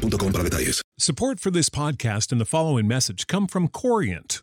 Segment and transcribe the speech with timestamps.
[0.00, 0.82] para detalles.
[0.98, 4.42] Support for this podcast and the following message come from Corient.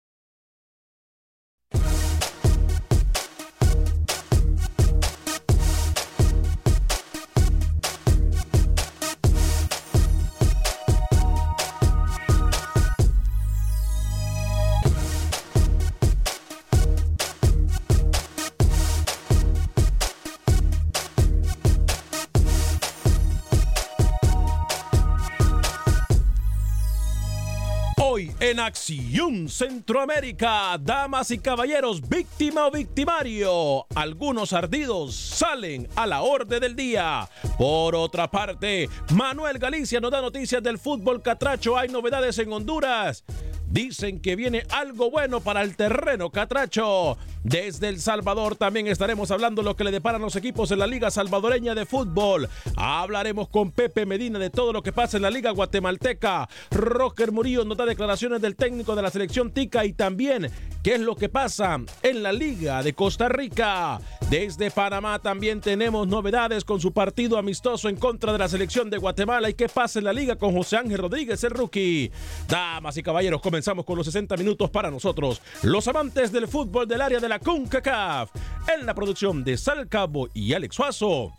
[28.51, 36.59] En Acción Centroamérica, damas y caballeros, víctima o victimario, algunos ardidos salen a la orden
[36.59, 37.29] del día.
[37.57, 43.23] Por otra parte, Manuel Galicia nos da noticias del fútbol catracho, hay novedades en Honduras.
[43.71, 47.17] Dicen que viene algo bueno para el terreno catracho.
[47.41, 51.09] Desde El Salvador también estaremos hablando lo que le deparan los equipos en la Liga
[51.09, 52.49] Salvadoreña de Fútbol.
[52.75, 56.49] Hablaremos con Pepe Medina de todo lo que pasa en la Liga Guatemalteca.
[56.69, 60.51] Roger Murillo nos da declaraciones del técnico de la selección Tica y también
[60.83, 64.01] qué es lo que pasa en la Liga de Costa Rica.
[64.29, 68.97] Desde Panamá también tenemos novedades con su partido amistoso en contra de la selección de
[68.97, 72.11] Guatemala y qué pasa en la Liga con José Ángel Rodríguez, el rookie.
[72.47, 77.01] Damas y caballeros, comenzamos con los 60 minutos para nosotros, los amantes del fútbol del
[77.01, 78.31] área de la CONCACAF,
[78.75, 81.33] en la producción de Sal Cabo y Alex Suazo.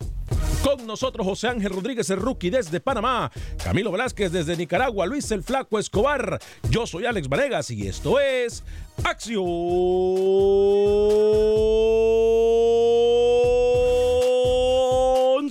[0.63, 5.43] Con nosotros José Ángel Rodríguez, el rookie desde Panamá, Camilo Velázquez desde Nicaragua, Luis el
[5.43, 6.39] Flaco Escobar,
[6.71, 8.63] yo soy Alex Vanegas y esto es
[9.03, 9.43] Acción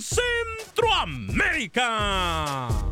[0.00, 2.91] Centroamérica.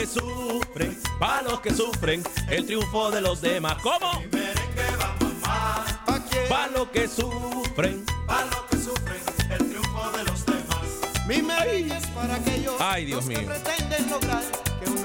[0.00, 3.76] Que sufren, pa' los que sufren, el triunfo de los demás.
[3.82, 4.20] ¿Cómo?
[4.20, 8.04] mi merengue va mamá, pa' que Pa' los que sufren.
[8.26, 11.26] pa' lo que sufren, el triunfo de los demás.
[11.26, 13.48] mi merengue es para aquellos Ay, Dios los que mío.
[13.48, 14.42] pretenden lograr
[14.84, 14.98] que un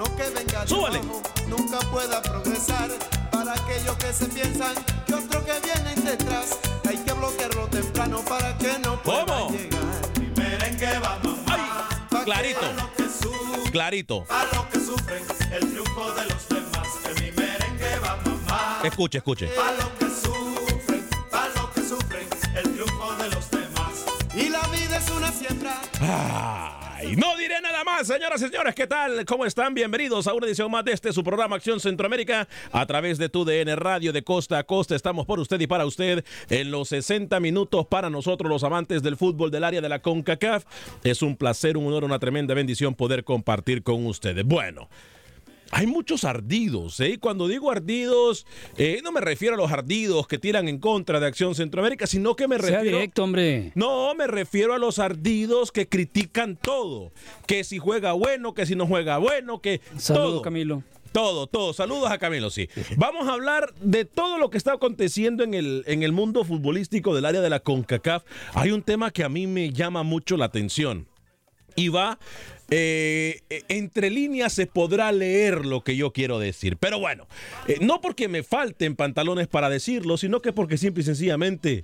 [0.67, 0.99] súbale.
[0.99, 2.89] trabajo nunca pueda progresar.
[3.31, 4.75] Para aquellos que se piensan
[5.07, 9.49] que otro que viene detrás, hay que bloquearlo temprano para que no pueda ¿Cómo?
[9.51, 10.19] llegar.
[10.19, 11.87] Mi merengue va mamá.
[12.11, 12.61] Ay, clarito,
[13.71, 14.25] clarito.
[14.29, 16.87] a lo que sufren, el triunfo de los demás.
[17.03, 18.81] Que mi merengue va mamá.
[18.83, 19.49] Escuche, escuche.
[19.57, 24.05] A lo que sufren, a lo que sufren, el triunfo de los demás.
[24.35, 25.81] Y la vida es una siembra.
[27.03, 28.75] No diré nada más, señoras y señores.
[28.75, 29.25] ¿Qué tal?
[29.25, 29.73] ¿Cómo están?
[29.73, 33.43] Bienvenidos a una edición más de este su programa Acción Centroamérica a través de tu
[33.43, 34.95] DN Radio de costa a costa.
[34.95, 39.17] Estamos por usted y para usted en los 60 minutos para nosotros, los amantes del
[39.17, 40.63] fútbol del área de la CONCACAF.
[41.03, 44.45] Es un placer, un honor, una tremenda bendición poder compartir con ustedes.
[44.45, 44.87] Bueno.
[45.71, 47.11] Hay muchos ardidos, ¿eh?
[47.11, 48.45] Y Cuando digo ardidos,
[48.77, 52.35] eh, no me refiero a los ardidos que tiran en contra de Acción Centroamérica, sino
[52.35, 52.97] que me Sea refiero...
[52.97, 53.71] directo, hombre.
[53.75, 57.11] No, me refiero a los ardidos que critican todo.
[57.47, 60.41] Que si juega bueno, que si no juega bueno, que Saludos, todo.
[60.41, 60.83] Camilo.
[61.11, 61.73] Todo, todo.
[61.73, 62.69] Saludos a Camilo, sí.
[62.95, 67.13] Vamos a hablar de todo lo que está aconteciendo en el, en el mundo futbolístico
[67.13, 68.23] del área de la CONCACAF.
[68.53, 71.07] Hay un tema que a mí me llama mucho la atención.
[71.75, 72.17] Y va,
[72.73, 76.77] eh, eh, entre líneas se podrá leer lo que yo quiero decir.
[76.77, 77.27] Pero bueno,
[77.67, 81.83] eh, no porque me falten pantalones para decirlo, sino que porque simple y sencillamente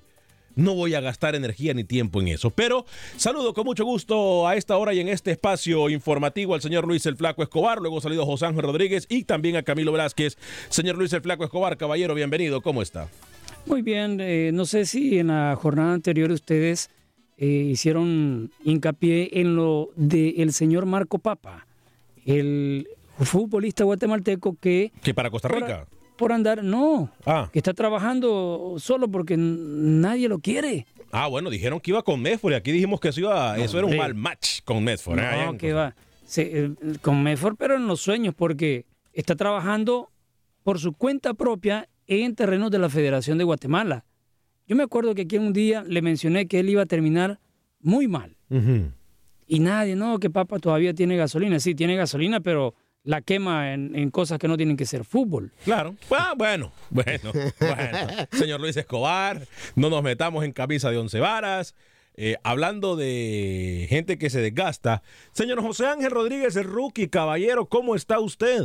[0.55, 2.51] no voy a gastar energía ni tiempo en eso.
[2.51, 2.85] Pero
[3.17, 7.05] saludo con mucho gusto a esta hora y en este espacio informativo al señor Luis
[7.05, 10.37] el Flaco Escobar, luego salido José Ángel Rodríguez y también a Camilo Velázquez.
[10.69, 13.09] Señor Luis el Flaco Escobar, caballero, bienvenido, ¿cómo está?
[13.65, 14.21] Muy bien,
[14.55, 16.89] no sé si en la jornada anterior ustedes
[17.37, 21.67] eh, hicieron hincapié en lo del señor Marco Papa,
[22.25, 22.87] el
[23.19, 25.87] futbolista guatemalteco que ¿Que para Costa Rica?
[26.17, 27.49] por andar, no, Ah.
[27.53, 30.85] que está trabajando solo porque nadie lo quiere.
[31.11, 33.87] Ah, bueno, dijeron que iba con Medford y aquí dijimos que eso, iba, eso era
[33.87, 35.19] un mal match con Medford.
[35.19, 35.45] ¿eh?
[35.45, 35.95] No, que va.
[36.25, 40.09] Se- eh, con Medford, pero en los sueños, porque está trabajando
[40.63, 44.03] por su cuenta propia en terrenos de la Federación de Guatemala.
[44.67, 47.39] Yo me acuerdo que aquí un día le mencioné que él iba a terminar
[47.79, 48.35] muy mal.
[49.47, 51.59] Y nadie, no, que papá todavía tiene gasolina.
[51.59, 55.53] Sí, tiene gasolina, pero la quema en, en cosas que no tienen que ser fútbol.
[55.63, 55.95] Claro.
[56.11, 58.27] Ah, bueno, bueno, bueno.
[58.31, 61.73] Señor Luis Escobar, no nos metamos en camisa de once varas.
[62.19, 65.03] Eh, hablando de gente que se desgasta.
[65.31, 68.63] Señor José Ángel Rodríguez, el rookie, caballero, ¿cómo está usted?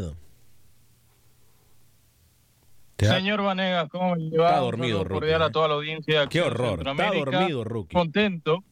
[3.09, 4.49] Señor Vanegas, ¿cómo me lleva?
[4.49, 5.45] Está dormido, Rookie, cordial ¿eh?
[5.45, 6.27] a toda la audiencia.
[6.27, 6.87] Qué horror.
[6.87, 7.95] Está dormido, Rookie.
[7.95, 8.65] Contento.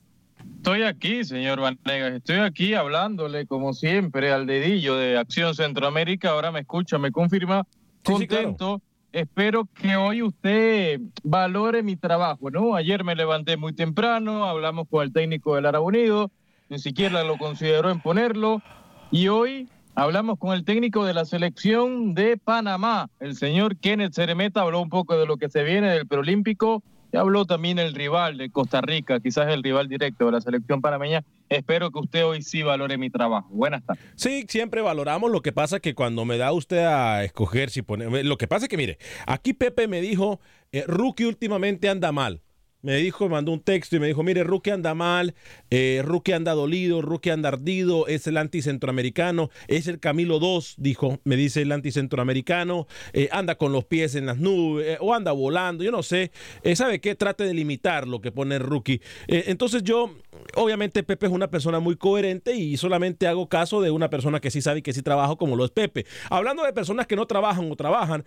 [0.56, 2.14] Estoy aquí, señor Vanegas.
[2.14, 6.30] Estoy aquí hablándole, como siempre, al dedillo de Acción Centroamérica.
[6.30, 7.66] Ahora me escucha, me confirma.
[8.04, 8.80] Sí, sí, Contento.
[9.12, 12.76] Espero que hoy usted valore mi trabajo, ¿no?
[12.76, 16.30] Ayer me levanté muy temprano, hablamos con el técnico del Árabe Unido,
[16.68, 18.62] ni siquiera lo consideró en ponerlo.
[19.10, 24.62] Y hoy hablamos con el técnico de la selección de Panamá, el señor Kenneth Ceremeta,
[24.62, 26.82] habló un poco de lo que se viene del preolímpico
[27.12, 30.80] y habló también el rival de Costa Rica, quizás el rival directo de la selección
[30.80, 31.24] panameña.
[31.48, 33.48] Espero que usted hoy sí valore mi trabajo.
[33.50, 34.04] Buenas tardes.
[34.14, 35.30] Sí, siempre valoramos.
[35.32, 38.22] Lo que pasa que cuando me da usted a escoger si pone.
[38.22, 40.38] Lo que pasa que, mire, aquí Pepe me dijo:
[40.70, 42.42] eh, Rookie últimamente anda mal.
[42.82, 45.34] Me dijo, mandó un texto y me dijo: Mire, Rookie anda mal,
[45.70, 46.02] eh,
[46.34, 51.62] anda dolido, Rookie anda ardido, es el anticentroamericano, es el Camilo 2, dijo, me dice
[51.62, 55.90] el anticentroamericano, eh, anda con los pies en las nubes eh, o anda volando, yo
[55.90, 56.30] no sé.
[56.62, 57.14] Eh, ¿Sabe qué?
[57.14, 59.00] Trate de limitar lo que pone Rookie.
[59.28, 60.14] Eh, entonces, yo,
[60.56, 64.50] obviamente, Pepe es una persona muy coherente y solamente hago caso de una persona que
[64.50, 66.06] sí sabe y que sí trabaja como lo es Pepe.
[66.30, 68.24] Hablando de personas que no trabajan o trabajan,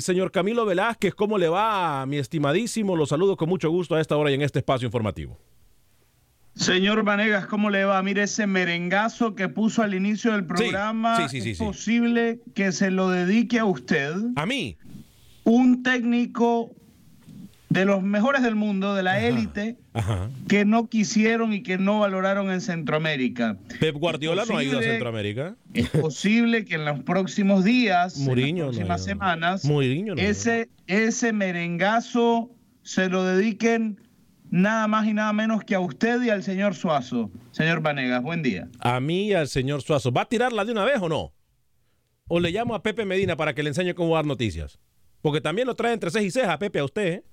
[0.00, 2.96] señor Camilo Velázquez, ¿cómo le va, mi estimadísimo?
[2.96, 5.38] Lo saludo con mucho gusto a esta hora y en este espacio informativo.
[6.54, 8.02] Señor Vanegas, ¿cómo le va?
[8.02, 11.16] Mire ese merengazo que puso al inicio del programa.
[11.16, 14.14] sí, sí, sí, ¿Es posible que se lo dedique a usted?
[14.36, 14.76] A mí.
[15.44, 16.70] Un técnico
[17.70, 20.28] de los mejores del mundo, de la élite, Ajá.
[20.48, 23.56] que no quisieron y que no valoraron en Centroamérica.
[23.78, 25.56] Pep Guardiola no ha ido a Centroamérica.
[25.72, 30.68] Es posible que en los próximos días, Mourinho en las próximas semanas, Mourinho no ese,
[30.88, 32.50] ese merengazo
[32.90, 34.00] se lo dediquen
[34.50, 37.30] nada más y nada menos que a usted y al señor Suazo.
[37.52, 38.68] Señor Vanegas, buen día.
[38.80, 40.10] A mí y al señor Suazo.
[40.10, 41.32] ¿Va a tirarla de una vez o no?
[42.26, 44.80] ¿O le llamo a Pepe Medina para que le enseñe cómo dar noticias?
[45.22, 47.06] Porque también lo trae entre ceja y ceja, Pepe, a usted.
[47.06, 47.24] ¿eh?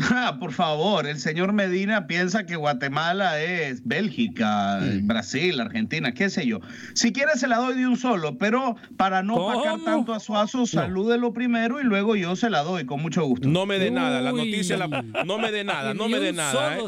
[0.00, 6.46] Ah, por favor, el señor Medina piensa que Guatemala es Bélgica, Brasil, Argentina, qué sé
[6.46, 6.60] yo.
[6.94, 10.66] Si quiere se la doy de un solo, pero para no pagar tanto a Suazo,
[10.66, 13.48] salúdelo primero y luego yo se la doy con mucho gusto.
[13.48, 14.88] No me dé nada, la noticia la-
[15.24, 16.76] no me dé nada, no me dé nada.
[16.76, 16.80] ¿eh?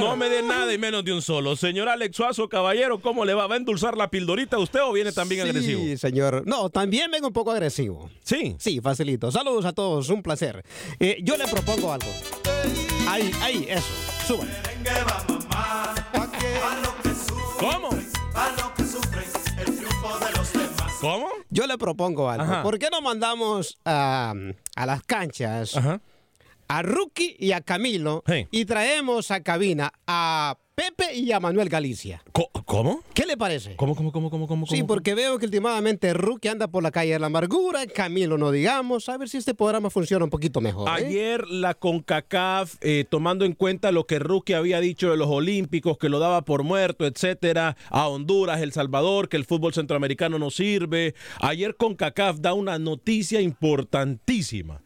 [0.00, 1.56] No me dé nada y menos de un solo.
[1.56, 3.46] Señor Alex Suazo, caballero, ¿cómo le va?
[3.46, 5.80] ¿Va a endulzar la pildorita usted o viene también agresivo?
[5.82, 6.42] Sí, señor.
[6.46, 8.10] No, también vengo un poco agresivo.
[8.22, 8.56] Sí.
[8.58, 9.30] Sí, facilito.
[9.30, 10.64] Saludos a todos, un placer.
[10.98, 12.08] Eh, yo le propongo algo.
[13.08, 13.88] Ahí, ahí, eso.
[14.26, 14.52] Súbale.
[17.58, 17.90] ¿Cómo?
[21.00, 21.28] ¿Cómo?
[21.48, 22.44] Yo le propongo algo.
[22.44, 22.62] Ajá.
[22.62, 24.34] ¿Por qué no mandamos a,
[24.76, 25.74] a las canchas
[26.68, 32.22] a Rookie y a Camilo y traemos a cabina a Pepe y a Manuel Galicia?
[32.64, 33.02] ¿Cómo?
[33.12, 33.76] ¿Qué le parece?
[33.76, 34.66] ¿Cómo, cómo, cómo, cómo, cómo?
[34.66, 38.50] Sí, porque veo que últimamente Rookie anda por la calle de la amargura, Camilo no
[38.50, 39.10] digamos.
[39.10, 40.88] A ver si este programa funciona un poquito mejor.
[40.88, 40.92] ¿eh?
[40.92, 45.98] Ayer la CONCACAF, eh, tomando en cuenta lo que Rookie había dicho de los Olímpicos,
[45.98, 50.50] que lo daba por muerto, etcétera, a Honduras, El Salvador, que el fútbol centroamericano no
[50.50, 51.14] sirve.
[51.40, 54.80] Ayer CONCACAF da una noticia importantísima.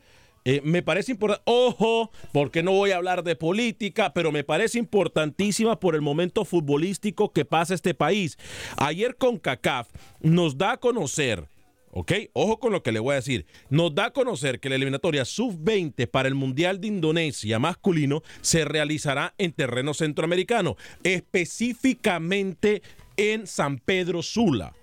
[0.45, 4.79] Eh, me parece importante, ojo, porque no voy a hablar de política, pero me parece
[4.79, 8.37] importantísima por el momento futbolístico que pasa este país.
[8.77, 9.89] Ayer CONCACAF
[10.21, 11.49] nos da a conocer
[11.97, 12.13] ¿Ok?
[12.33, 13.47] Ojo con lo que le voy a decir.
[13.71, 18.65] Nos da a conocer que la eliminatoria sub-20 para el Mundial de Indonesia masculino se
[18.65, 22.83] realizará en terreno centroamericano, específicamente
[23.17, 24.75] en San Pedro Sula.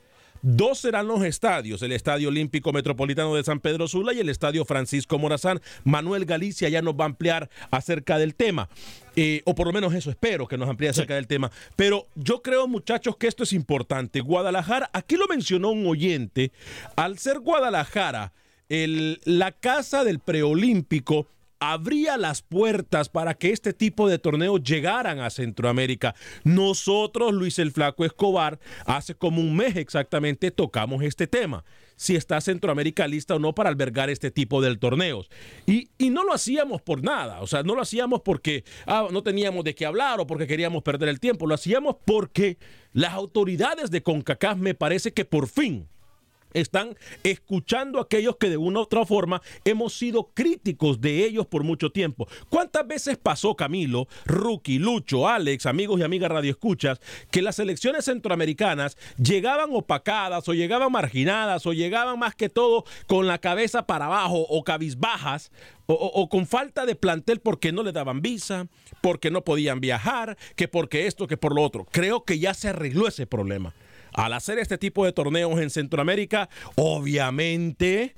[0.43, 4.65] Dos serán los estadios, el Estadio Olímpico Metropolitano de San Pedro Sula y el Estadio
[4.65, 5.61] Francisco Morazán.
[5.83, 8.67] Manuel Galicia ya nos va a ampliar acerca del tema,
[9.15, 11.51] eh, o por lo menos eso espero que nos amplíe acerca del tema.
[11.75, 14.19] Pero yo creo, muchachos, que esto es importante.
[14.21, 16.51] Guadalajara, aquí lo mencionó un oyente,
[16.95, 18.33] al ser Guadalajara
[18.69, 21.27] el- la casa del preolímpico,
[21.61, 26.15] abría las puertas para que este tipo de torneos llegaran a Centroamérica.
[26.43, 31.63] Nosotros, Luis el Flaco Escobar, hace como un mes exactamente tocamos este tema.
[31.95, 35.29] Si está Centroamérica lista o no para albergar este tipo de torneos.
[35.67, 39.21] Y, y no lo hacíamos por nada, o sea, no lo hacíamos porque ah, no
[39.21, 42.57] teníamos de qué hablar o porque queríamos perder el tiempo, lo hacíamos porque
[42.91, 45.90] las autoridades de CONCACAF me parece que por fin
[46.53, 51.45] están escuchando a aquellos que de una u otra forma hemos sido críticos de ellos
[51.47, 52.27] por mucho tiempo.
[52.49, 56.99] ¿Cuántas veces pasó Camilo, Rookie, Lucho, Alex, amigos y amigas radioescuchas,
[57.31, 63.27] que las elecciones centroamericanas llegaban opacadas o llegaban marginadas o llegaban más que todo con
[63.27, 65.51] la cabeza para abajo o cabizbajas
[65.87, 68.67] o, o- o con falta de plantel porque no le daban visa,
[69.01, 71.85] porque no podían viajar, que porque esto, que por lo otro?
[71.91, 73.73] Creo que ya se arregló ese problema.
[74.13, 78.15] Al hacer este tipo de torneos en Centroamérica, obviamente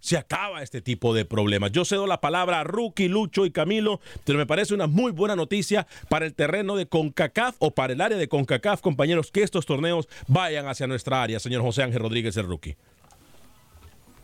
[0.00, 1.72] se acaba este tipo de problemas.
[1.72, 5.34] Yo cedo la palabra a Rookie, Lucho y Camilo, pero me parece una muy buena
[5.34, 9.66] noticia para el terreno de CONCACAF o para el área de CONCACAF, compañeros, que estos
[9.66, 12.76] torneos vayan hacia nuestra área, señor José Ángel Rodríguez, el Rookie.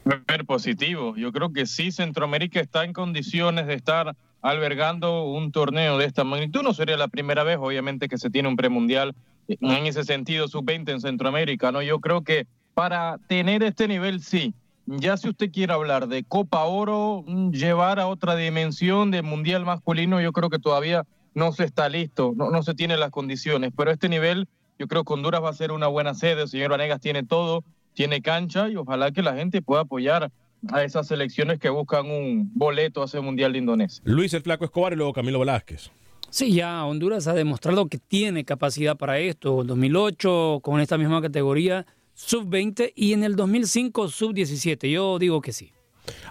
[0.05, 1.17] Ver positivo.
[1.17, 6.25] Yo creo que sí, Centroamérica está en condiciones de estar albergando un torneo de esta
[6.25, 6.63] magnitud.
[6.63, 9.15] No sería la primera vez, obviamente, que se tiene un premundial
[9.49, 11.73] en ese sentido sub-20 en Centroamérica.
[11.73, 11.83] ¿no?
[11.83, 14.55] Yo creo que para tener este nivel, sí.
[14.87, 19.65] Ya si usted quiere hablar de Copa Oro, mm, llevar a otra dimensión de Mundial
[19.65, 23.73] masculino, yo creo que todavía no se está listo, no, no se tiene las condiciones.
[23.77, 26.43] Pero este nivel, yo creo que Honduras va a ser una buena sede.
[26.43, 30.31] El señor Vanegas tiene todo, tiene cancha y ojalá que la gente pueda apoyar
[30.71, 34.03] a esas selecciones que buscan un boleto a ese Mundial de Indonesia.
[34.05, 35.91] Luis el Flaco Escobar y luego Camilo Velázquez.
[36.33, 39.61] Sí, ya Honduras ha demostrado que tiene capacidad para esto.
[39.61, 41.85] En 2008 con esta misma categoría,
[42.15, 44.91] sub-20 y en el 2005 sub-17.
[44.91, 45.73] Yo digo que sí.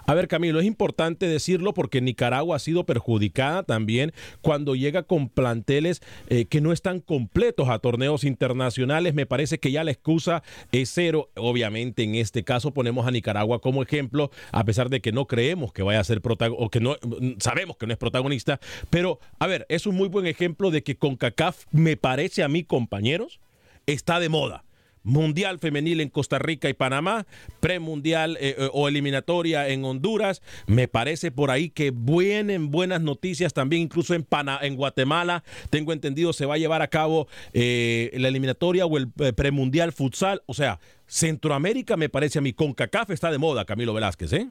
[0.06, 5.28] A ver, Camilo, es importante decirlo porque Nicaragua ha sido perjudicada también cuando llega con
[5.28, 9.14] planteles eh, que no están completos a torneos internacionales.
[9.14, 11.30] Me parece que ya la excusa es cero.
[11.36, 15.72] Obviamente, en este caso ponemos a Nicaragua como ejemplo, a pesar de que no creemos
[15.72, 16.96] que vaya a ser protagonista, que no
[17.38, 18.60] sabemos que no es protagonista.
[18.90, 22.48] Pero, a ver, es un muy buen ejemplo de que con CACAF, me parece a
[22.48, 23.40] mí, compañeros,
[23.86, 24.64] está de moda.
[25.04, 27.26] Mundial femenil en Costa Rica y Panamá,
[27.60, 30.42] premundial eh, eh, o eliminatoria en Honduras.
[30.66, 35.44] Me parece por ahí que vienen buenas noticias también, incluso en, Pana- en Guatemala.
[35.70, 39.92] Tengo entendido se va a llevar a cabo eh, la eliminatoria o el eh, premundial
[39.92, 40.42] futsal.
[40.46, 44.48] O sea, Centroamérica me parece a mí, con CACAF está de moda, Camilo Velázquez, ¿eh?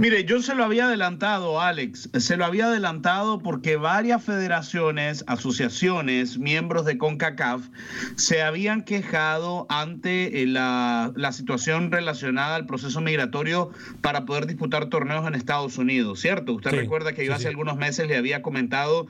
[0.00, 6.36] Mire, yo se lo había adelantado, Alex, se lo había adelantado porque varias federaciones, asociaciones,
[6.36, 7.68] miembros de CONCACAF
[8.16, 13.70] se habían quejado ante eh, la, la situación relacionada al proceso migratorio
[14.00, 16.54] para poder disputar torneos en Estados Unidos, ¿cierto?
[16.54, 17.48] Usted Sí, recuerda que yo sí, hace sí.
[17.50, 19.06] algunos meses le había comentado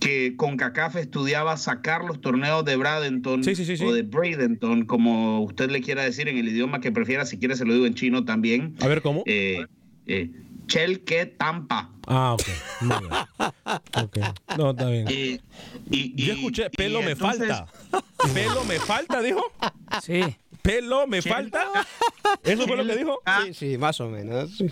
[0.00, 6.02] que CONCACAF estudiaba sacar los torneos de Bradenton o de Bradenton, como usted le quiera
[6.02, 8.74] decir en el idioma que prefiera, si quiere se lo digo en chino también.
[8.80, 9.22] A ver, ¿cómo?
[9.26, 9.64] Eh,
[10.06, 10.30] eh,
[10.66, 11.90] Chelke Tampa.
[12.06, 12.42] Ah, ok.
[12.82, 13.12] Muy bien.
[14.02, 14.18] Ok.
[14.58, 15.06] No, está bien.
[15.10, 15.40] Y,
[15.90, 17.66] y- Yo y- escuché, pelo y me entonces- falta.
[18.32, 19.42] Pelo me falta, dijo.
[20.02, 20.22] Sí.
[20.62, 21.64] Pelo me falta.
[22.42, 23.20] ¿Eso fue lo que dijo?
[23.44, 24.62] Sí, sí, más o menos.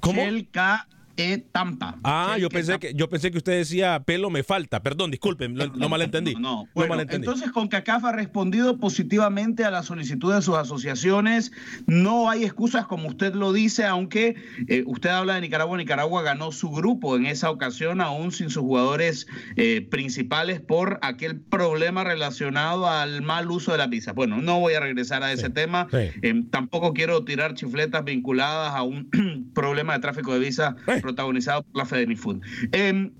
[0.00, 0.22] ¿Cómo?
[0.22, 1.98] Chelka e Tampa.
[2.04, 4.82] Ah, yo pensé que yo pensé que usted decía pelo me falta.
[4.82, 6.34] Perdón, disculpen, lo, lo malentendí.
[6.34, 6.68] No, no.
[6.74, 7.26] Bueno, malentendí.
[7.26, 11.52] entonces CONCACAF ha respondido positivamente a la solicitud de sus asociaciones.
[11.86, 14.36] No hay excusas, como usted lo dice, aunque
[14.68, 15.76] eh, usted habla de Nicaragua.
[15.76, 19.26] Nicaragua ganó su grupo en esa ocasión, aún sin sus jugadores
[19.56, 24.12] eh, principales, por aquel problema relacionado al mal uso de la visa.
[24.12, 25.88] Bueno, no voy a regresar a ese tema.
[25.90, 26.10] sí.
[26.22, 29.10] Eh, tampoco quiero tirar chifletas vinculadas a un
[29.54, 31.01] problema de tráfico de visa Eh.
[31.02, 32.40] Protagonizado por la Federifood.
[32.72, 33.10] Eh,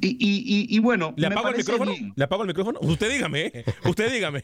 [0.00, 1.92] y, y- y- y bueno, ¿Le me apago el micrófono?
[1.92, 2.12] bien.
[2.16, 2.80] ¿Le apago el micrófono?
[2.82, 3.64] Usted dígame, eh.
[3.84, 4.42] usted dígame.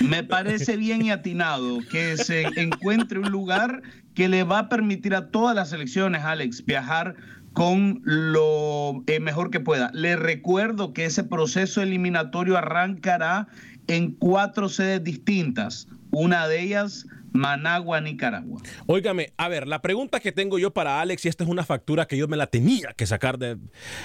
[0.00, 3.82] Me parece bien y atinado que se encuentre un lugar
[4.14, 7.14] que le va a permitir a todas las elecciones, Alex, viajar
[7.52, 9.90] con lo eh, mejor que pueda.
[9.94, 13.46] Le recuerdo que ese proceso eliminatorio arrancará
[13.86, 15.86] en cuatro sedes distintas.
[16.10, 18.60] Una de ellas, Managua, Nicaragua.
[18.86, 22.06] Óigame, a ver, la pregunta que tengo yo para Alex, y esta es una factura
[22.06, 23.56] que yo me la tenía que sacar de-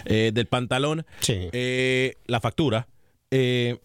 [0.06, 1.50] eh, del pantalón, Sí.
[1.52, 2.88] eh, la factura.
[3.30, 3.80] eh,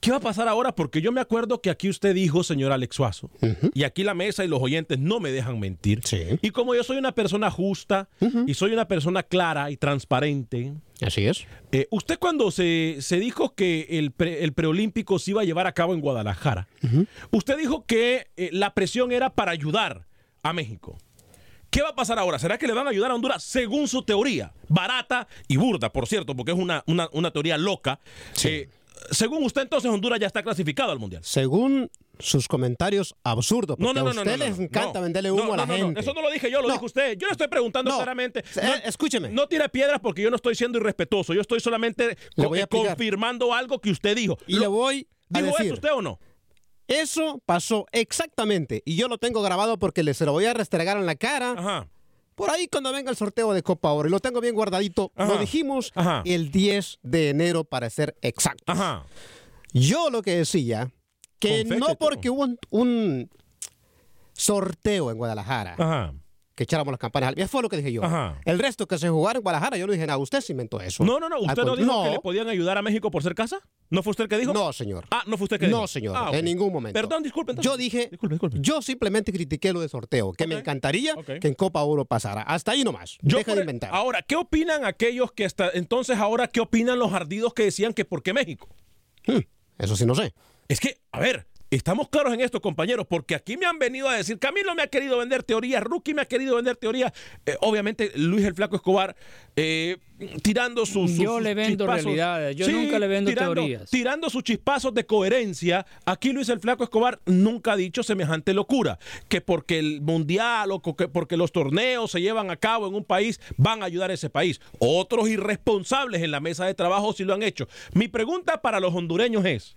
[0.00, 0.74] ¿Qué va a pasar ahora?
[0.74, 3.30] Porque yo me acuerdo que aquí usted dijo, señor Alex Suazo,
[3.74, 6.00] y aquí la mesa y los oyentes no me dejan mentir.
[6.04, 6.22] Sí.
[6.42, 8.08] Y como yo soy una persona justa
[8.46, 11.46] y soy una persona clara y transparente, Así es.
[11.72, 15.66] eh, usted cuando se, se dijo que el, pre- el preolímpico se iba a llevar
[15.66, 16.68] a cabo en Guadalajara,
[17.32, 20.06] usted dijo que eh, la presión era para ayudar
[20.42, 20.98] a México.
[21.70, 22.38] ¿Qué va a pasar ahora?
[22.38, 24.52] ¿Será que le van a ayudar a Honduras según su teoría?
[24.68, 27.98] Barata y burda, por cierto, porque es una, una, una teoría loca.
[28.44, 28.68] Eh,
[29.10, 31.22] según usted, entonces Honduras ya está clasificado al Mundial.
[31.24, 35.00] Según sus comentarios absurdos, No, porque no, no, a no, usted no, no, les encanta
[35.00, 35.84] venderle humo a la no, no.
[35.86, 36.00] gente.
[36.00, 37.16] Eso no lo dije yo, lo dijo usted.
[37.18, 38.40] Yo le estoy preguntando claramente.
[38.56, 39.28] Eh, escúcheme.
[39.28, 41.34] No tire piedras porque yo no estoy siendo irrespetuoso.
[41.34, 44.38] Yo estoy solamente co- a eh, confirmando algo que usted dijo.
[44.46, 45.66] Y Lo- le voy a ¿Dijo decir.
[45.66, 46.18] eso usted o no?
[46.88, 48.82] Eso pasó exactamente.
[48.84, 51.52] Y yo lo tengo grabado porque le se lo voy a restregar en la cara.
[51.58, 51.88] Ajá.
[52.36, 54.08] Por ahí cuando venga el sorteo de Copa Oro.
[54.08, 55.10] Y lo tengo bien guardadito.
[55.16, 55.32] Ajá.
[55.34, 56.22] Lo dijimos Ajá.
[56.24, 58.64] el 10 de enero para ser exactos.
[58.68, 59.04] Ajá.
[59.72, 60.92] Yo lo que decía,
[61.38, 63.30] que no porque hubo un, un
[64.34, 66.12] sorteo en Guadalajara,
[66.54, 67.34] que echáramos las campanas.
[67.36, 68.04] Eso fue lo que dije yo.
[68.04, 68.38] Ajá.
[68.44, 70.18] El resto que se jugara en Guadalajara, yo no dije nada.
[70.18, 71.04] Usted se inventó eso.
[71.04, 71.40] No, no, no.
[71.40, 73.60] ¿Usted Al no dijo que le podían ayudar a México por ser casa?
[73.90, 74.52] ¿No fue usted el que dijo?
[74.52, 75.06] No, señor.
[75.10, 75.80] Ah, no fue usted que dijo.
[75.80, 76.98] No, señor, Ah, en ningún momento.
[76.98, 77.52] Perdón, disculpe.
[77.52, 77.70] entonces.
[77.70, 78.56] Yo dije, Disculpe, disculpe.
[78.60, 82.42] yo simplemente critiqué lo de sorteo, que me encantaría que en Copa Oro pasara.
[82.42, 83.18] Hasta ahí nomás.
[83.22, 83.90] Yo Deja de inventar.
[83.92, 88.04] Ahora, ¿qué opinan aquellos que hasta entonces ahora qué opinan los ardidos que decían que
[88.04, 88.68] por qué México?
[89.26, 89.40] Hmm,
[89.78, 90.34] Eso sí no sé.
[90.68, 94.14] Es que, a ver, estamos claros en esto, compañeros, porque aquí me han venido a
[94.16, 97.12] decir, Camilo me ha querido vender teorías, Rookie me ha querido vender teorías,
[97.44, 99.14] eh, obviamente Luis el Flaco Escobar
[99.56, 99.96] eh,
[100.42, 102.04] tirando sus, sus- Yo le vendo chispazos.
[102.04, 103.90] realidades, yo nunca le vendo tirando, teorías.
[103.90, 108.98] Tirando sus chispazos de coherencia, aquí Luis el Flaco Escobar nunca ha dicho semejante locura,
[109.28, 113.04] que porque el mundial o que porque los torneos se llevan a cabo en un
[113.04, 114.60] país van a ayudar a ese país.
[114.78, 117.68] Otros irresponsables en la mesa de trabajo sí lo han hecho.
[117.92, 119.76] Mi pregunta para los hondureños es,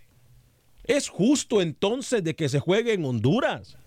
[0.90, 3.78] ¿Es justo entonces de que se juegue en Honduras?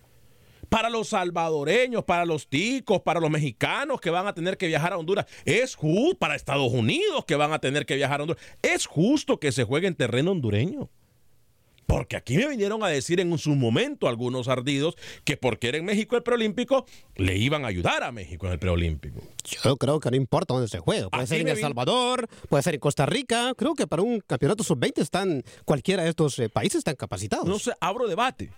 [0.69, 4.93] Para los salvadoreños, para los ticos, para los mexicanos que van a tener que viajar
[4.93, 8.41] a Honduras, es justo, para Estados Unidos que van a tener que viajar a Honduras,
[8.63, 10.91] es justo que se juegue en terreno hondureño.
[11.87, 15.85] Porque aquí me vinieron a decir en su momento algunos ardidos que porque era en
[15.85, 19.21] México el preolímpico, le iban a ayudar a México en el preolímpico.
[19.45, 21.09] Yo creo que no importa dónde se juegue.
[21.09, 23.53] Puede Aquí ser en El Salvador, puede ser en Costa Rica.
[23.57, 27.47] Creo que para un campeonato sub-20 están, cualquiera de estos eh, países están capacitados.
[27.47, 28.51] No sé, abro debate.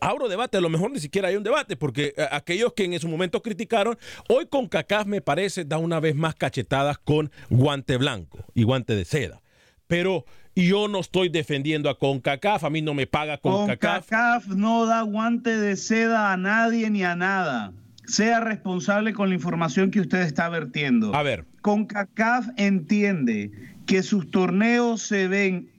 [0.00, 2.98] Abro debate, a lo mejor ni siquiera hay un debate, porque eh, aquellos que en
[2.98, 3.96] su momento criticaron,
[4.28, 8.96] hoy con CACAF me parece da una vez más cachetadas con guante blanco y guante
[8.96, 9.42] de seda.
[9.86, 14.08] Pero yo no estoy defendiendo a CONCACAF, a mí no me paga CONCACAF.
[14.08, 17.72] CONCACAF no da guante de seda a nadie ni a nada.
[18.06, 21.14] Sea responsable con la información que usted está vertiendo.
[21.14, 21.46] A ver.
[21.62, 23.50] CONCACAF entiende
[23.86, 25.70] que sus torneos se ven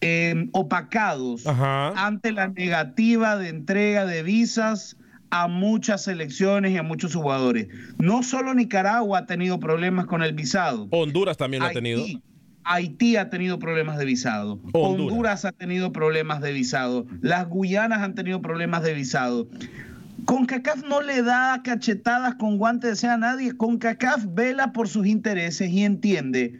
[0.00, 1.90] eh, opacados Ajá.
[2.06, 4.96] ante la negativa de entrega de visas
[5.30, 7.68] a muchas selecciones y a muchos jugadores.
[7.98, 10.88] No solo Nicaragua ha tenido problemas con el visado.
[10.90, 12.04] Honduras también lo ha tenido.
[12.64, 14.60] Haití ha tenido problemas de visado.
[14.72, 15.44] Honduras.
[15.44, 17.06] ha tenido problemas de visado.
[17.20, 19.48] Las Guyanas han tenido problemas de visado.
[20.26, 23.56] CONCACAF no le da cachetadas con guantes de a nadie.
[23.56, 26.58] CONCACAF vela por sus intereses y entiende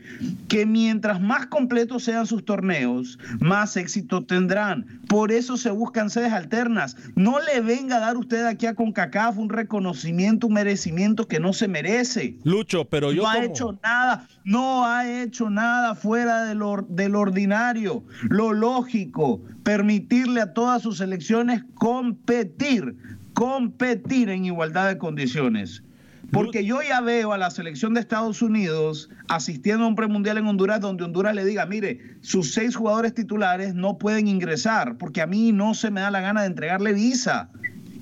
[0.48, 5.00] que mientras más completos sean sus torneos, más éxito tendrán.
[5.08, 6.96] Por eso se buscan sedes alternas.
[7.14, 11.52] No le venga a dar usted aquí a CONCACAF un reconocimiento, un merecimiento que no
[11.52, 12.36] se merece.
[12.44, 13.22] Lucho, pero yo.
[13.22, 18.04] No ha hecho nada, no ha hecho nada fuera de lo, del ordinario.
[18.28, 22.96] Lo lógico, permitirle a todas sus elecciones competir
[23.34, 25.82] competir en igualdad de condiciones.
[26.32, 30.46] Porque yo ya veo a la selección de Estados Unidos asistiendo a un premundial en
[30.46, 35.26] Honduras donde Honduras le diga, mire, sus seis jugadores titulares no pueden ingresar porque a
[35.26, 37.50] mí no se me da la gana de entregarle visa.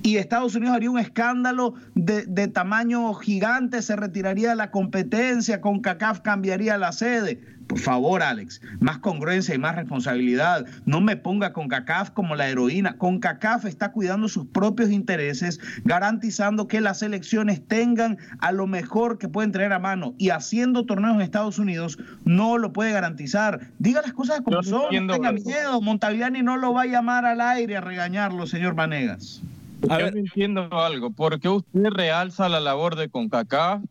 [0.03, 5.61] Y Estados Unidos haría un escándalo de, de tamaño gigante, se retiraría de la competencia,
[5.61, 7.41] con CACAF cambiaría la sede.
[7.67, 10.67] Por favor, Alex, más congruencia y más responsabilidad.
[10.85, 12.99] No me ponga con CACAF como la heroína.
[12.99, 19.19] Con CACAF está cuidando sus propios intereses, garantizando que las elecciones tengan a lo mejor
[19.19, 20.15] que pueden traer a mano.
[20.19, 23.69] Y haciendo torneos en Estados Unidos no lo puede garantizar.
[23.79, 25.81] Diga las cosas como son, no tenga miedo.
[25.81, 29.43] Montagliani no lo va a llamar al aire a regañarlo, señor Vanegas.
[29.89, 31.11] A ver, entiendo algo.
[31.11, 33.83] ¿Por qué usted realza la labor de CONCACAF?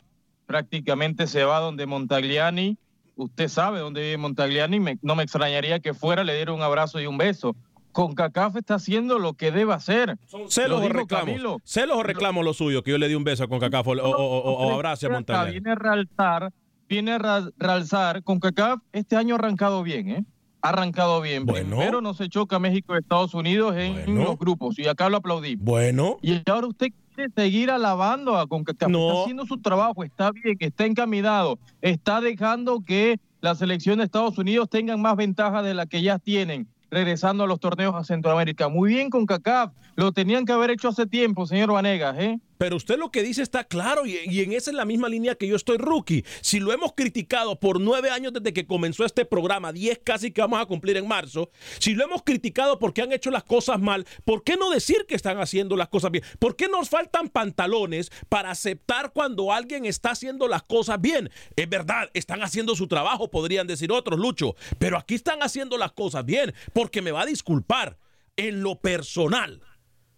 [0.46, 2.78] Prácticamente se va donde Montagliani
[3.16, 7.06] usted sabe dónde vive Montagliani, no me extrañaría que fuera, le diera un abrazo y
[7.06, 7.56] un beso.
[7.92, 10.18] Con CACAF está haciendo lo que debe hacer.
[10.26, 11.62] Son celos o reclamos.
[11.66, 14.74] Celos o reclamos lo suyo, que yo le di un beso con CACAF o, o,
[14.74, 15.52] abrazo a Montagliani.
[15.52, 16.54] Viene a realzar,
[16.88, 20.26] viene a realzar, con CACAF este año ha arrancado bien, ¿eh?
[20.62, 21.46] Ha arrancado bien.
[21.46, 21.78] Bueno.
[21.78, 25.56] Primero no se choca México y Estados Unidos en los grupos y acá lo aplaudí.
[25.56, 26.18] Bueno.
[26.22, 26.90] Y ahora usted
[27.36, 28.90] seguir alabando a CONCACAF.
[28.90, 34.38] Está haciendo su trabajo, está bien, está encaminado, está dejando que la selección de Estados
[34.38, 38.68] Unidos tengan más ventaja de la que ya tienen regresando a los torneos a Centroamérica.
[38.68, 42.40] Muy bien con CACAF, lo tenían que haber hecho hace tiempo, señor Vanegas, ¿eh?
[42.62, 45.48] Pero usted lo que dice está claro y, en esa es la misma línea que
[45.48, 46.24] yo estoy rookie.
[46.42, 50.42] Si lo hemos criticado por nueve años desde que comenzó este programa, diez casi que
[50.42, 54.06] vamos a cumplir en marzo, si lo hemos criticado porque han hecho las cosas mal,
[54.26, 56.24] ¿por qué no decir que están haciendo las cosas bien?
[56.38, 61.32] ¿Por qué nos faltan pantalones para aceptar cuando alguien está haciendo las cosas bien?
[61.56, 65.94] Es verdad, están haciendo su trabajo, podrían decir otros, Lucho, pero aquí están haciendo las
[65.94, 67.98] cosas bien, porque me va a disculpar
[68.38, 69.64] en lo personal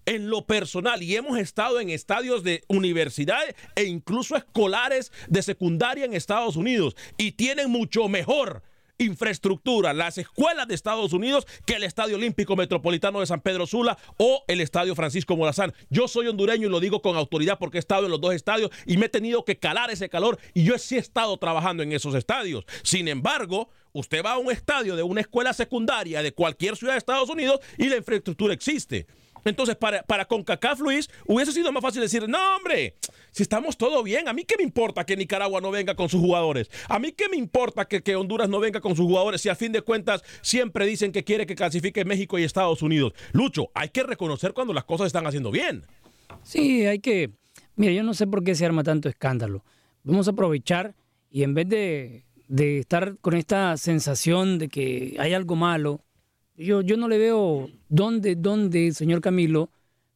[0.05, 6.05] en lo personal y hemos estado en estadios de universidades e incluso escolares de secundaria
[6.05, 8.63] en Estados Unidos y tienen mucho mejor
[8.97, 13.97] infraestructura las escuelas de Estados Unidos que el Estadio Olímpico Metropolitano de San Pedro Sula
[14.17, 15.73] o el Estadio Francisco Morazán.
[15.89, 18.71] Yo soy hondureño y lo digo con autoridad porque he estado en los dos estadios
[18.85, 21.91] y me he tenido que calar ese calor y yo sí he estado trabajando en
[21.91, 22.65] esos estadios.
[22.83, 26.99] Sin embargo, usted va a un estadio de una escuela secundaria de cualquier ciudad de
[26.99, 29.07] Estados Unidos y la infraestructura existe.
[29.45, 32.95] Entonces, para, para CONCACAF, Luis, hubiese sido más fácil decir, no, hombre,
[33.32, 36.21] si estamos todo bien, a mí qué me importa que Nicaragua no venga con sus
[36.21, 39.49] jugadores, a mí qué me importa que, que Honduras no venga con sus jugadores, si
[39.49, 43.13] a fin de cuentas siempre dicen que quiere que clasifique México y Estados Unidos.
[43.32, 45.86] Lucho, hay que reconocer cuando las cosas están haciendo bien.
[46.43, 47.32] Sí, hay que...
[47.75, 49.63] Mira, yo no sé por qué se arma tanto escándalo.
[50.03, 50.95] Vamos a aprovechar
[51.32, 56.01] y en vez de, de estar con esta sensación de que hay algo malo,
[56.57, 59.69] yo, yo no le veo dónde, dónde, señor Camilo,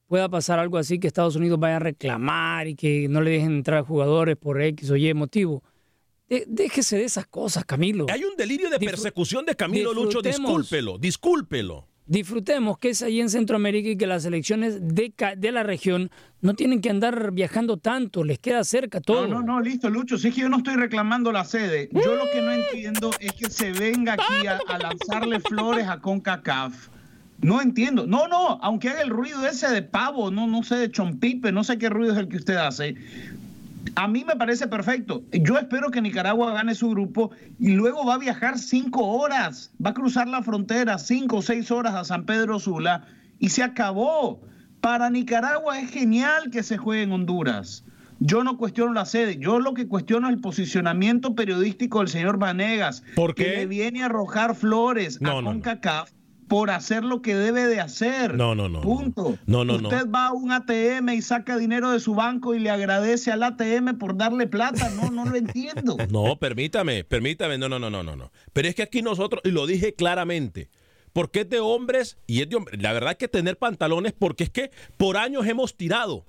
[0.08, 3.58] pueda pasar algo así que Estados Unidos vaya a reclamar y que no le dejen
[3.58, 5.64] entrar jugadores por X o Y motivo.
[6.48, 8.06] déjese de esas cosas, Camilo.
[8.10, 13.30] Hay un delirio de persecución de Camilo Lucho, discúlpelo, discúlpelo disfrutemos que es ahí en
[13.30, 16.10] Centroamérica y que las elecciones de, de la región
[16.42, 19.28] no tienen que andar viajando tanto, les queda cerca todo.
[19.28, 20.18] No, no, no, listo, Lucho.
[20.18, 21.90] Si es que yo no estoy reclamando la sede.
[21.92, 26.00] Yo lo que no entiendo es que se venga aquí a, a lanzarle flores a
[26.00, 26.90] CONCACAF.
[27.42, 28.08] No entiendo.
[28.08, 31.64] No, no, aunque haga el ruido ese de pavo, no, no sé, de chompipe, no
[31.64, 32.96] sé qué ruido es el que usted hace.
[33.98, 35.24] A mí me parece perfecto.
[35.32, 39.90] Yo espero que Nicaragua gane su grupo y luego va a viajar cinco horas, va
[39.90, 43.08] a cruzar la frontera cinco o seis horas a San Pedro Sula
[43.40, 44.40] y se acabó.
[44.82, 47.86] Para Nicaragua es genial que se juegue en Honduras.
[48.20, 52.38] Yo no cuestiono la sede, yo lo que cuestiono es el posicionamiento periodístico del señor
[52.38, 56.12] Vanegas, porque que le viene a arrojar flores a CONCACAF
[56.48, 58.36] por hacer lo que debe de hacer.
[58.36, 58.82] No, no, no.
[58.82, 59.38] Punto.
[59.46, 62.70] No, no, Usted va a un ATM y saca dinero de su banco y le
[62.70, 64.90] agradece al ATM por darle plata.
[64.90, 65.98] No, no lo entiendo.
[66.10, 67.58] No, permítame, permítame.
[67.58, 68.32] No, no, no, no, no.
[68.54, 70.70] Pero es que aquí nosotros, y lo dije claramente,
[71.14, 72.82] porque es de hombres y es de hombres.
[72.82, 76.26] La verdad es que tener pantalones, porque es que por años hemos tirado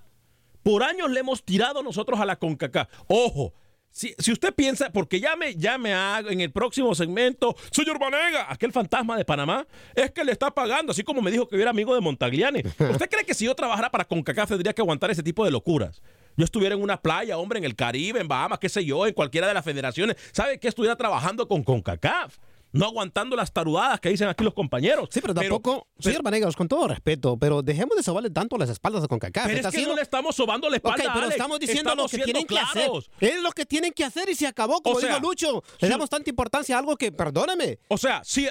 [0.63, 2.89] Por años le hemos tirado nosotros a la CONCACAF.
[3.07, 3.55] Ojo,
[3.99, 7.99] si, si, usted piensa, porque ya me, ya me hago en el próximo segmento, señor
[7.99, 11.57] Vanega, aquel fantasma de Panamá, es que le está pagando, así como me dijo que
[11.57, 12.61] yo era amigo de Montagliani.
[12.79, 16.01] ¿Usted cree que si yo trabajara para CONCACAF tendría que aguantar ese tipo de locuras?
[16.37, 19.15] Yo estuviera en una playa, hombre, en el Caribe, en Bahamas, qué sé yo, en
[19.15, 20.17] cualquiera de las federaciones.
[20.31, 22.37] ¿Sabe que estuviera trabajando con CONCACAF?
[22.73, 25.09] No aguantando las tarudadas que dicen aquí los compañeros.
[25.11, 29.05] Sí, pero tampoco, señor Vanegas, con todo respeto, pero dejemos de sobarle tanto las espaldas
[29.05, 29.47] a CONCACAF.
[29.47, 31.35] Pero es que no le estamos sobando la espalda, Ok, pero Alex.
[31.37, 32.73] estamos diciendo Estamos lo que tienen claros.
[32.73, 33.37] que hacer.
[33.37, 35.63] Es lo que tienen que hacer y se acabó, como O sea, dijo Lucho.
[35.81, 37.79] Le damos tanta importancia a algo que, perdóneme.
[37.89, 38.47] O sea, sí,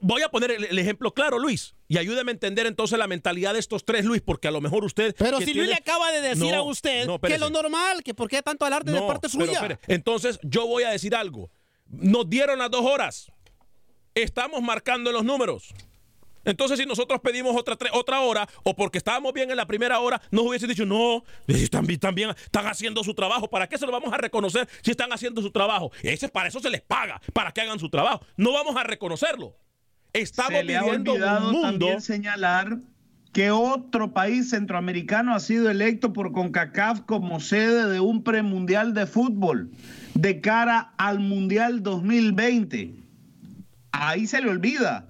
[0.00, 3.54] voy a poner el, el ejemplo claro, Luis, y ayúdeme a entender entonces la mentalidad
[3.54, 5.14] de estos tres, Luis, porque a lo mejor usted...
[5.18, 8.14] Pero si Luis le acaba de decir No, a usted no, que lo normal, que
[8.14, 9.78] por qué tanto alarde de parte pero suya.
[9.86, 11.50] Entonces, yo voy a decir algo.
[11.90, 13.32] Nos dieron las dos horas.
[14.22, 15.72] Estamos marcando los números.
[16.44, 20.46] Entonces, si nosotros pedimos otra, hora, o porque estábamos bien en la primera hora, nos
[20.46, 23.48] hubiesen dicho, no, están, están bien, están haciendo su trabajo.
[23.48, 25.92] ¿Para qué se lo vamos a reconocer si están haciendo su trabajo?
[26.02, 28.24] Ese, para eso se les paga, para que hagan su trabajo.
[28.36, 29.54] No vamos a reconocerlo.
[30.12, 31.68] Estamos Se le ha viviendo olvidado un mundo.
[31.68, 32.78] también señalar
[33.32, 39.06] que otro país centroamericano ha sido electo por CONCACAF como sede de un premundial de
[39.06, 39.70] fútbol
[40.14, 43.07] de cara al Mundial 2020.
[44.00, 45.06] Ahí se le olvida.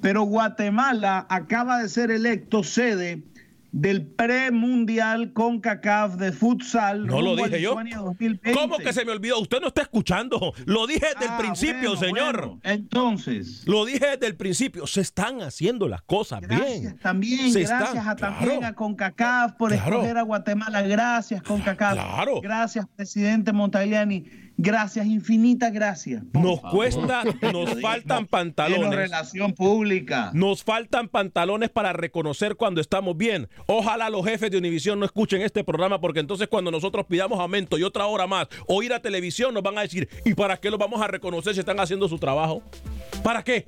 [0.00, 3.22] Pero Guatemala acaba de ser electo sede
[3.72, 7.06] del premundial CONCACAF de futsal.
[7.06, 7.70] No lo dije yo.
[7.70, 8.52] Lituania 2020.
[8.58, 9.38] ¿Cómo que se me olvidó?
[9.40, 10.52] Usted no está escuchando.
[10.64, 12.36] Lo dije desde el Ah, principio, bueno, señor.
[12.40, 12.60] bueno.
[12.62, 13.64] Entonces.
[13.66, 14.86] Lo dije desde el principio.
[14.86, 16.98] Se están haciendo las cosas bien.
[17.02, 18.66] También, Se gracias están- a también claro.
[18.66, 19.96] a CONCACAF por Claro.
[19.96, 20.82] escoger a Guatemala.
[20.82, 21.94] Gracias, CONCACAF.
[21.94, 22.40] Claro.
[22.42, 24.24] Gracias, presidente Montagliani.
[24.58, 26.22] Gracias, infinitas gracias.
[26.32, 28.90] Nos cuesta, nos faltan pantalones.
[28.90, 30.30] relación pública.
[30.32, 33.48] Nos faltan pantalones para reconocer cuando estamos bien.
[33.66, 37.76] Ojalá los jefes de Univisión no escuchen este programa porque entonces cuando nosotros pidamos aumento
[37.76, 40.70] y otra hora más o ir a televisión nos van a decir, ¿y para qué
[40.70, 42.62] los vamos a reconocer si están haciendo su trabajo?
[43.22, 43.66] ¿Para qué?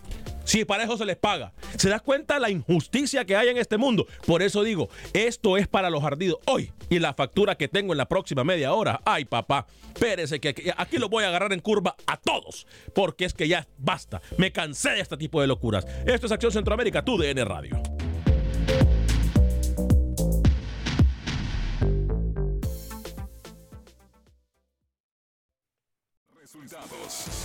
[0.49, 1.53] Si para eso se les paga.
[1.77, 4.07] ¿Se das cuenta la injusticia que hay en este mundo?
[4.27, 6.73] Por eso digo, esto es para los ardidos hoy.
[6.89, 10.63] Y la factura que tengo en la próxima media hora, ay papá, espérese que aquí,
[10.75, 12.67] aquí los voy a agarrar en curva a todos.
[12.95, 14.23] Porque es que ya basta.
[14.39, 15.87] Me cansé de este tipo de locuras.
[16.07, 17.98] Esto es Acción Centroamérica, tu DN Radio.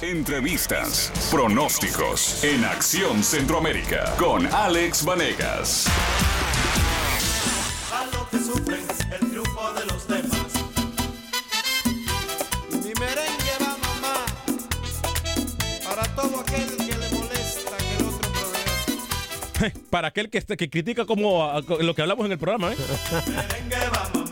[0.02, 5.86] Entrevistas, pronósticos en Acción Centroamérica con Alex Vanegas.
[7.94, 10.54] A lo que sufren el triunfo de los demás.
[12.72, 14.26] Mi merengue va mamá
[15.86, 19.80] para todo aquel que le molesta que el otro progrese.
[19.92, 22.74] Para aquel que, este- que critica como a- co- lo que hablamos en el programa,
[22.74, 22.78] ¿eh?
[23.28, 24.23] Merengue va mamá.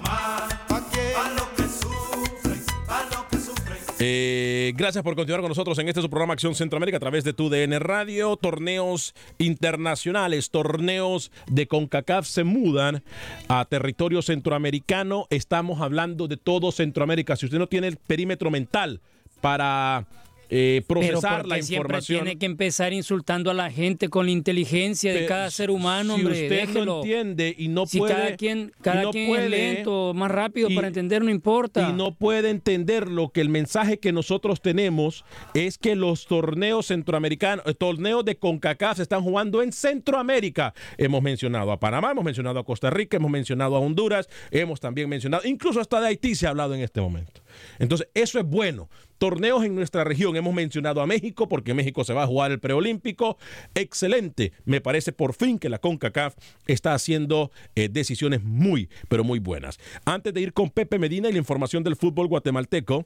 [4.03, 7.33] Eh, gracias por continuar con nosotros en este su programa Acción Centroamérica a través de
[7.33, 8.35] tu DN Radio.
[8.35, 13.03] Torneos internacionales, torneos de CONCACAF se mudan
[13.47, 15.27] a territorio centroamericano.
[15.29, 17.35] Estamos hablando de todo Centroamérica.
[17.35, 19.01] Si usted no tiene el perímetro mental
[19.39, 20.07] para
[20.51, 22.23] eh, procesar la siempre información.
[22.23, 26.21] tiene que empezar insultando a la gente con la inteligencia de cada ser humano, si
[26.21, 26.85] hombre, usted déjelo.
[26.85, 30.29] no entiende y no si puede cada quien, cada no quien puede- es lento, más
[30.29, 31.89] rápido y- para entender, no importa.
[31.89, 36.87] y no puede entender lo que el mensaje que nosotros tenemos es que los torneos
[36.87, 40.73] centroamericanos, eh, torneos de CONCACAF se están jugando en Centroamérica.
[40.97, 45.07] Hemos mencionado a Panamá, hemos mencionado a Costa Rica, hemos mencionado a Honduras, hemos también
[45.09, 47.40] mencionado, incluso hasta de Haití se ha hablado en este momento.
[47.79, 48.89] Entonces, eso es bueno.
[49.17, 52.59] Torneos en nuestra región, hemos mencionado a México porque México se va a jugar el
[52.59, 53.37] preolímpico.
[53.75, 54.53] Excelente.
[54.65, 59.79] Me parece por fin que la CONCACAF está haciendo eh, decisiones muy, pero muy buenas.
[60.05, 63.05] Antes de ir con Pepe Medina y la información del fútbol guatemalteco,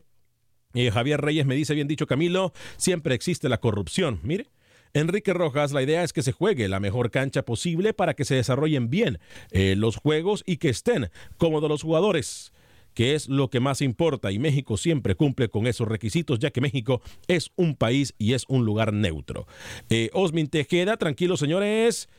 [0.73, 4.19] eh, Javier Reyes me dice, bien dicho Camilo, siempre existe la corrupción.
[4.23, 4.47] Mire.
[4.93, 8.35] Enrique Rojas, la idea es que se juegue la mejor cancha posible para que se
[8.35, 9.19] desarrollen bien
[9.51, 12.53] eh, los juegos y que estén cómodos los jugadores
[12.95, 16.61] que es lo que más importa y México siempre cumple con esos requisitos ya que
[16.61, 19.45] México es un país y es un lugar neutro.
[19.89, 22.09] Eh, Osmin Tejeda, tranquilos señores,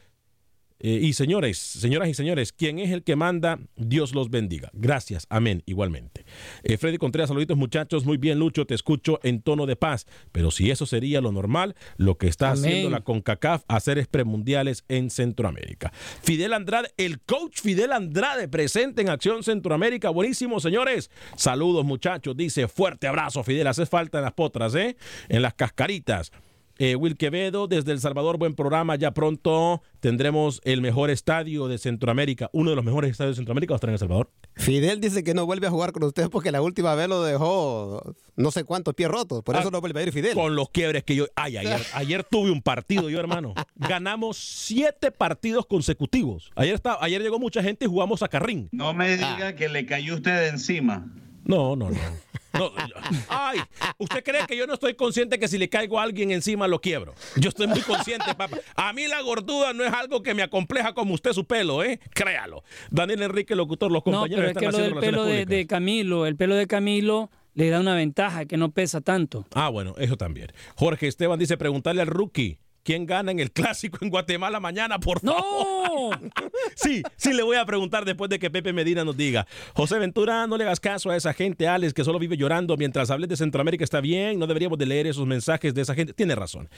[0.78, 4.70] eh, y señores, señoras y señores, quien es el que manda, Dios los bendiga.
[4.74, 6.24] Gracias, amén, igualmente.
[6.62, 10.50] Eh, Freddy Contreras, saluditos muchachos, muy bien Lucho, te escucho en tono de paz, pero
[10.50, 12.64] si eso sería lo normal, lo que está Amén.
[12.64, 15.92] haciendo la CONCACAF, hacer es premundiales en Centroamérica.
[16.22, 21.10] Fidel Andrade, el coach Fidel Andrade, presente en Acción Centroamérica, buenísimo señores.
[21.36, 24.96] Saludos muchachos, dice, fuerte abrazo Fidel, hace falta en las potras, ¿eh?
[25.28, 26.32] En las cascaritas.
[26.78, 28.96] Eh, Will Quevedo, desde El Salvador, buen programa.
[28.96, 32.50] Ya pronto tendremos el mejor estadio de Centroamérica.
[32.52, 34.30] Uno de los mejores estadios de Centroamérica va a estar en El Salvador.
[34.56, 38.14] Fidel dice que no vuelve a jugar con ustedes porque la última vez lo dejó
[38.36, 39.42] no sé cuántos pies rotos.
[39.42, 40.34] Por eso Ah, no vuelve a ir Fidel.
[40.34, 41.26] Con los quiebres que yo.
[41.34, 43.54] Ay, ayer, ayer tuve un partido, yo, hermano.
[43.76, 46.50] Ganamos siete partidos consecutivos.
[46.56, 48.68] Ayer, estaba, ayer llegó mucha gente y jugamos a Carrín.
[48.72, 51.06] No me diga que le cayó usted encima.
[51.44, 51.96] No, no, no.
[52.58, 52.72] No,
[53.28, 53.60] Ay,
[53.98, 56.80] ¿usted cree que yo no estoy consciente que si le caigo a alguien encima lo
[56.80, 57.14] quiebro?
[57.36, 58.58] Yo estoy muy consciente, papá.
[58.74, 62.00] A mí la gordura no es algo que me acompleja como usted su pelo, ¿eh?
[62.14, 62.62] Créalo.
[62.90, 65.66] Daniel Enrique, locutor, los No, compañeros pero es están que lo del pelo de, de
[65.66, 69.46] Camilo, el pelo de Camilo le da una ventaja que no pesa tanto.
[69.54, 70.52] Ah, bueno, eso también.
[70.74, 72.58] Jorge Esteban dice, preguntarle al rookie.
[72.86, 75.42] ¿Quién gana en el clásico en Guatemala mañana, por favor?
[75.42, 76.10] ¡No!
[76.76, 79.44] sí, sí le voy a preguntar después de que Pepe Medina nos diga.
[79.74, 83.10] José Ventura, no le hagas caso a esa gente, Alex, que solo vive llorando mientras
[83.10, 84.38] hables de Centroamérica está bien.
[84.38, 86.12] No deberíamos de leer esos mensajes de esa gente.
[86.12, 86.68] Tiene razón.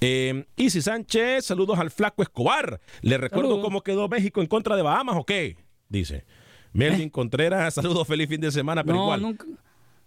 [0.00, 2.80] Eh, Isi Sánchez, saludos al flaco Escobar.
[3.02, 5.58] Le recuerdo cómo quedó México en contra de Bahamas, ¿o qué?
[5.90, 6.24] Dice.
[6.72, 9.20] Melvin Contreras, saludos, feliz fin de semana, pero No, igual.
[9.20, 9.44] nunca.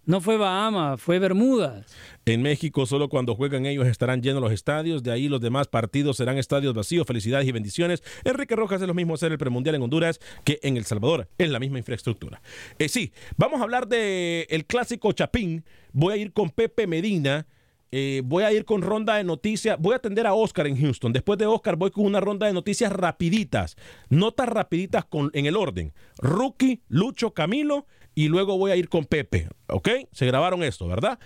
[0.04, 1.86] No fue Bahamas, fue Bermudas.
[2.26, 6.18] En México solo cuando juegan ellos estarán llenos los estadios, de ahí los demás partidos
[6.18, 7.06] serán estadios vacíos.
[7.06, 8.02] Felicidades y bendiciones.
[8.24, 11.50] Enrique Rojas es lo mismo hacer el premundial en Honduras que en El Salvador, es
[11.52, 12.42] la misma infraestructura.
[12.80, 15.64] Eh, sí, vamos a hablar del el clásico Chapín.
[15.94, 17.46] Voy a ir con Pepe Medina.
[17.92, 19.78] eh, voy a ir con ronda de noticias.
[19.80, 21.14] Voy a atender a Oscar en Houston.
[21.14, 23.76] Después de Oscar voy con una ronda de noticias rapiditas.
[24.10, 25.94] Notas rapiditas con, en el orden.
[26.18, 27.86] Rookie, Lucho, Camilo
[28.16, 29.48] y luego voy a ir con Pepe.
[29.68, 29.90] ¿Ok?
[30.12, 31.20] Se grabaron esto, ¿verdad?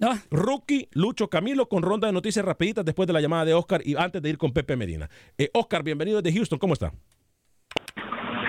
[0.00, 3.80] Ah, Rookie, Lucho Camilo con ronda de noticias rapiditas después de la llamada de Oscar
[3.84, 5.08] y antes de ir con Pepe Medina.
[5.38, 6.92] Eh, Oscar, bienvenido desde Houston, ¿cómo está?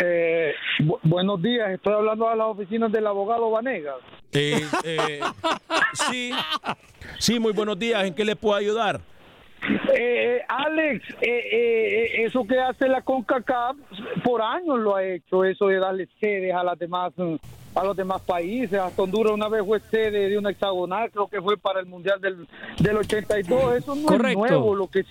[0.04, 3.98] Eh, bu- buenos días, estoy hablando a las oficinas del abogado Vanegas.
[4.32, 5.20] Eh, eh,
[5.94, 6.32] sí,
[7.20, 8.04] sí, muy buenos días.
[8.04, 9.00] ¿En qué le puedo ayudar?
[9.95, 13.78] Eh, Alex, eh, eh, eso que hace la CONCACAF
[14.23, 17.36] por años lo ha hecho, eso de darle sedes a las demás mm,
[17.76, 18.78] a los demás países.
[18.80, 22.19] Hasta Honduras una vez fue sede de una hexagonal, creo que fue para el Mundial
[22.21, 22.47] del,
[22.80, 23.76] del 82.
[23.76, 24.45] Eso no Correcto.
[24.45, 25.06] es nuevo, lo que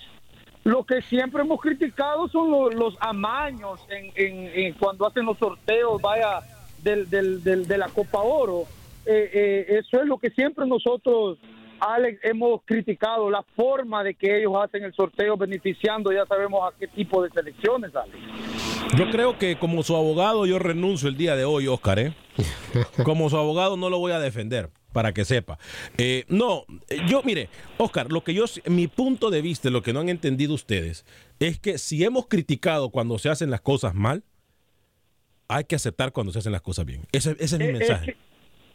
[0.65, 5.37] lo que siempre hemos criticado son lo- los amaños en, en- en cuando hacen los
[5.37, 6.39] sorteos, vaya,
[6.81, 8.63] del, del- del- de la Copa Oro.
[9.05, 11.37] Eh, eh, eso es lo que siempre nosotros,
[11.85, 16.77] Alex, hemos criticado, la forma de que ellos hacen el sorteo beneficiando, ya sabemos a
[16.77, 18.17] qué tipo de selecciones, Alex.
[18.97, 22.13] Yo creo que como su abogado yo renuncio el día de hoy, Oscar, ¿eh?
[23.03, 25.57] Como su abogado no lo voy a defender, para que sepa.
[25.97, 29.93] Eh, no, eh, yo, mire, Oscar, lo que yo, mi punto de vista, lo que
[29.93, 31.05] no han entendido ustedes,
[31.39, 34.23] es que si hemos criticado cuando se hacen las cosas mal,
[35.47, 37.01] hay que aceptar cuando se hacen las cosas bien.
[37.11, 38.05] Ese, ese es mi Eh, mensaje.
[38.13, 38.17] Que,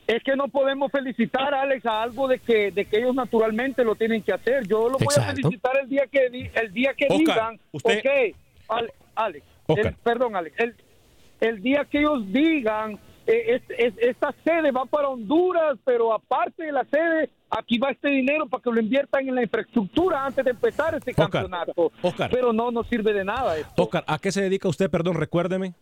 [0.08, 3.94] es que no podemos felicitar, Alex, a algo de que, de que ellos naturalmente lo
[3.94, 4.66] tienen que hacer.
[4.66, 8.02] Yo lo voy a felicitar el día que, di- el día que Oscar, digan, usted-
[8.68, 9.86] Ale- Alex, Oscar.
[9.86, 10.74] el- perdón, Alex, el,
[11.40, 16.64] el día que ellos digan, eh, es- es- esta sede va para Honduras, pero aparte
[16.64, 20.42] de la sede, aquí va este dinero para que lo inviertan en la infraestructura antes
[20.44, 21.92] de empezar este Oscar, campeonato.
[22.00, 22.30] Oscar.
[22.32, 23.82] Pero no nos sirve de nada esto.
[23.82, 24.88] Oscar, ¿a qué se dedica usted?
[24.90, 25.74] Perdón, recuérdeme.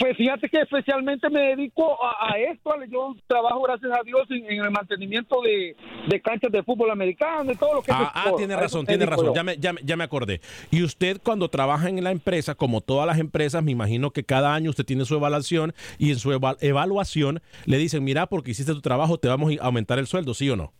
[0.00, 2.70] Pues fíjate que especialmente me dedico a, a esto.
[2.88, 5.74] Yo trabajo, gracias a Dios, en, en el mantenimiento de,
[6.06, 9.34] de canchas de fútbol americano y todo lo que Ah, ah, tiene razón, tiene razón.
[9.34, 10.40] Ya me, ya, me- ya me acordé.
[10.70, 14.54] Y usted cuando trabaja en la empresa, como todas las empresas, me imagino que cada
[14.54, 18.72] año usted tiene su evaluación y en su eva- evaluación le dicen, mira, porque hiciste
[18.74, 20.72] tu trabajo, te vamos a aumentar el sueldo, ¿sí o no?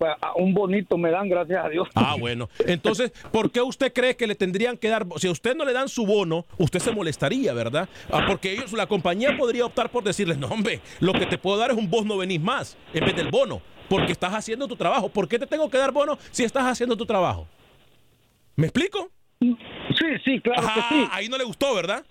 [0.00, 1.86] Pues, un bonito me dan, gracias a Dios.
[1.94, 2.48] Ah, bueno.
[2.66, 5.06] Entonces, ¿por qué usted cree que le tendrían que dar?
[5.16, 7.86] Si a usted no le dan su bono, usted se molestaría, ¿verdad?
[8.10, 11.58] Ah, porque ellos, la compañía podría optar por decirles, no, hombre, lo que te puedo
[11.58, 13.60] dar es un vos no venís más, en vez del bono,
[13.90, 15.10] porque estás haciendo tu trabajo.
[15.10, 17.46] ¿Por qué te tengo que dar bono si estás haciendo tu trabajo?
[18.56, 19.10] ¿Me explico?
[19.40, 21.08] Sí, sí, claro Ajá, que sí.
[21.12, 22.02] ahí no le gustó, ¿verdad?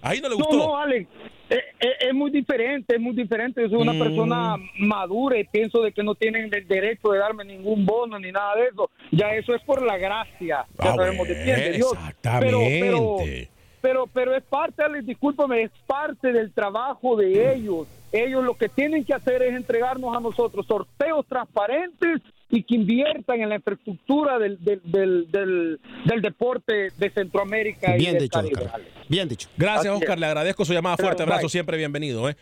[0.00, 0.56] Ahí no le No, gustó.
[0.56, 1.06] no, Alex,
[1.50, 3.62] eh, eh, es, muy diferente, es muy diferente.
[3.62, 3.98] Yo soy una Mm.
[3.98, 8.32] persona madura y pienso de que no tienen el derecho de darme ningún bono ni
[8.32, 8.90] nada de eso.
[9.12, 10.66] Ya eso es por la gracia.
[10.82, 11.92] Ya Ah, sabemos de quién, de bueno, Dios.
[11.92, 12.78] exactamente.
[12.80, 13.48] Pero, pero,
[13.80, 17.86] pero, pero es parte, Alex, discúlpame, es parte del trabajo de ellos.
[18.12, 22.22] Ellos lo que tienen que hacer es entregarnos a nosotros sorteos transparentes
[22.54, 27.98] y que inviertan en la infraestructura del, del, del, del, del deporte de Centroamérica y
[27.98, 28.80] Bien del dicho, Caribe, Oscar.
[29.08, 29.48] Bien dicho.
[29.56, 30.14] Gracias, Así Oscar.
[30.16, 30.20] es.
[30.20, 30.96] Le agradezco su llamada.
[30.96, 31.42] Pero, Fuerte abrazo.
[31.42, 31.50] bye.
[31.50, 32.28] Siempre bienvenido.
[32.28, 32.36] ¿eh?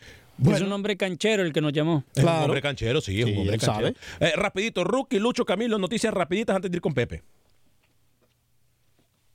[0.47, 2.05] Es un hombre canchero el que nos llamó.
[2.15, 3.89] Es un hombre canchero, sí, es Sí, un hombre canchero.
[4.21, 7.23] Eh, rapidito, Rookie, Lucho, Camilo, noticias rapiditas antes de ir con Pepe.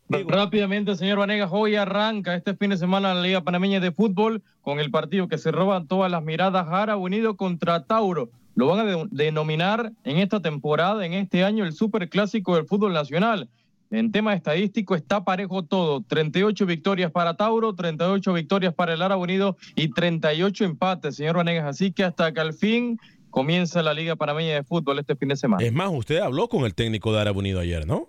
[0.10, 4.80] Rápidamente, señor Vanegas, hoy arranca este fin de semana la Liga Panameña de Fútbol con
[4.80, 8.30] el partido que se roban todas las miradas Jara Unido contra Tauro.
[8.58, 13.50] Lo van a denominar en esta temporada, en este año, el superclásico del fútbol nacional.
[13.92, 16.02] En tema estadístico está parejo todo.
[16.02, 21.66] 38 victorias para Tauro, 38 victorias para el Árabe Unido y 38 empates, señor Vanegas.
[21.66, 23.00] Así que hasta que al fin
[23.30, 25.64] comienza la Liga Panameña de Fútbol este fin de semana.
[25.64, 28.08] Es más, usted habló con el técnico de Árabe Unido ayer, ¿no?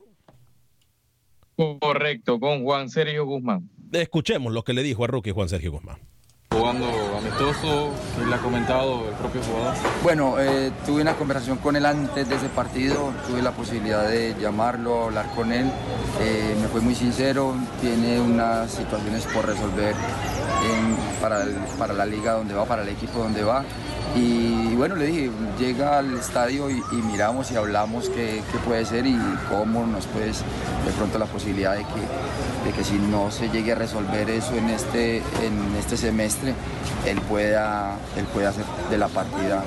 [1.57, 3.69] Correcto, con Juan Sergio Guzmán.
[3.93, 5.99] Escuchemos lo que le dijo a Rookie Juan Sergio Guzmán.
[6.59, 6.87] Jugando
[7.17, 9.75] amistoso, ¿qué le ha comentado el propio jugador?
[10.03, 14.35] Bueno, eh, tuve una conversación con él antes de ese partido, tuve la posibilidad de
[14.41, 15.71] llamarlo, hablar con él,
[16.21, 19.95] eh, me fue muy sincero, tiene unas situaciones por resolver
[21.21, 21.45] para,
[21.79, 23.65] para la liga donde va, para el equipo donde va.
[24.15, 29.19] Y bueno, le dije, llega al estadio y, miramos y hablamos qué, puede ser y
[29.51, 33.73] cómo nos puede, de pronto la posibilidad de que, de que si no se llegue
[33.73, 36.55] a resolver eso en este, en este semestre,
[37.07, 39.63] él pueda, él pueda hacer de la partida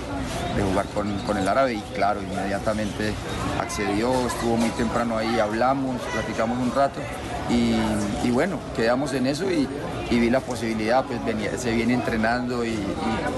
[0.55, 3.13] de jugar con, con el árabe y claro, inmediatamente
[3.59, 6.99] accedió, estuvo muy temprano ahí, hablamos, platicamos un rato
[8.23, 9.67] y, bueno, quedamos en eso y,
[10.20, 11.20] vi la posibilidad, pues
[11.59, 12.78] se viene entrenando y,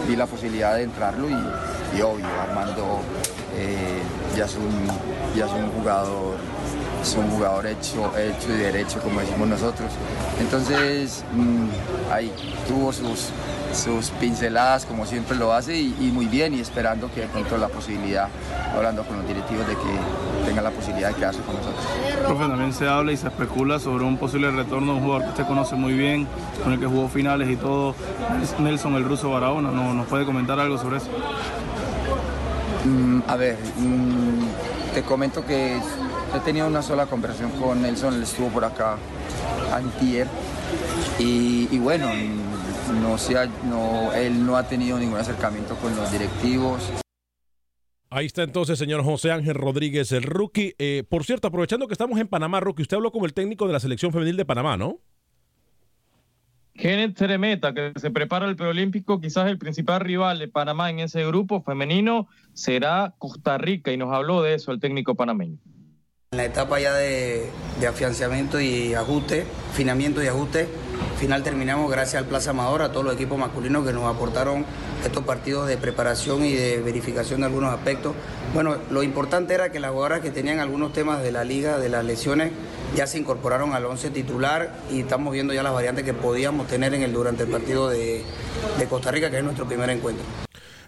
[0.07, 3.01] vi la posibilidad de entrarlo y, obvio, Armando
[3.55, 4.01] eh,
[4.35, 4.87] ya, es un,
[5.35, 6.37] ya es un jugador
[7.03, 9.91] es un jugador hecho, hecho y derecho, como decimos nosotros.
[10.39, 11.67] Entonces, mm,
[12.11, 12.31] ahí
[12.65, 13.29] tuvo sus,
[13.73, 18.29] sus pinceladas como siempre lo hace y, muy bien y esperando que encuentre la posibilidad,
[18.75, 21.83] hablando con los directivos de que tenga la posibilidad de quedarse con nosotros.
[22.25, 25.29] Profe, también se habla y se especula sobre un posible retorno de un jugador que
[25.29, 26.27] usted conoce muy bien,
[26.63, 27.95] con el que jugó finales y todo,
[28.59, 31.07] Nelson el ruso Barahona, ¿no, ¿nos puede comentar algo sobre eso?
[32.85, 38.23] Mm, a ver, mm, te comento que he tenido una sola conversación con Nelson, él
[38.23, 38.97] estuvo por acá
[39.73, 40.27] antier
[41.17, 42.07] y, y bueno,
[43.01, 43.15] no,
[43.65, 46.91] no, él no ha tenido ningún acercamiento con los directivos.
[48.09, 50.75] Ahí está entonces, señor José Ángel Rodríguez, el rookie.
[50.77, 53.73] Eh, por cierto, aprovechando que estamos en Panamá, rookie, usted habló con el técnico de
[53.73, 54.99] la selección femenil de Panamá, ¿no?
[56.75, 61.25] Kenneth Ceremeta, que se prepara el preolímpico, quizás el principal rival de Panamá en ese
[61.25, 65.57] grupo femenino será Costa Rica, y nos habló de eso el técnico panameño.
[66.31, 67.47] En la etapa ya de,
[67.79, 70.67] de afianzamiento y ajuste, finamiento y ajuste,
[71.17, 74.65] final terminamos gracias al Plaza Amador, a todos los equipos masculinos que nos aportaron
[75.05, 78.13] estos partidos de preparación y de verificación de algunos aspectos.
[78.53, 81.89] Bueno, lo importante era que las jugadoras que tenían algunos temas de la liga, de
[81.89, 82.51] las lesiones,
[82.95, 86.93] ya se incorporaron al 11 titular y estamos viendo ya las variantes que podíamos tener
[86.93, 88.23] en el, durante el partido de,
[88.77, 90.25] de Costa Rica, que es nuestro primer encuentro.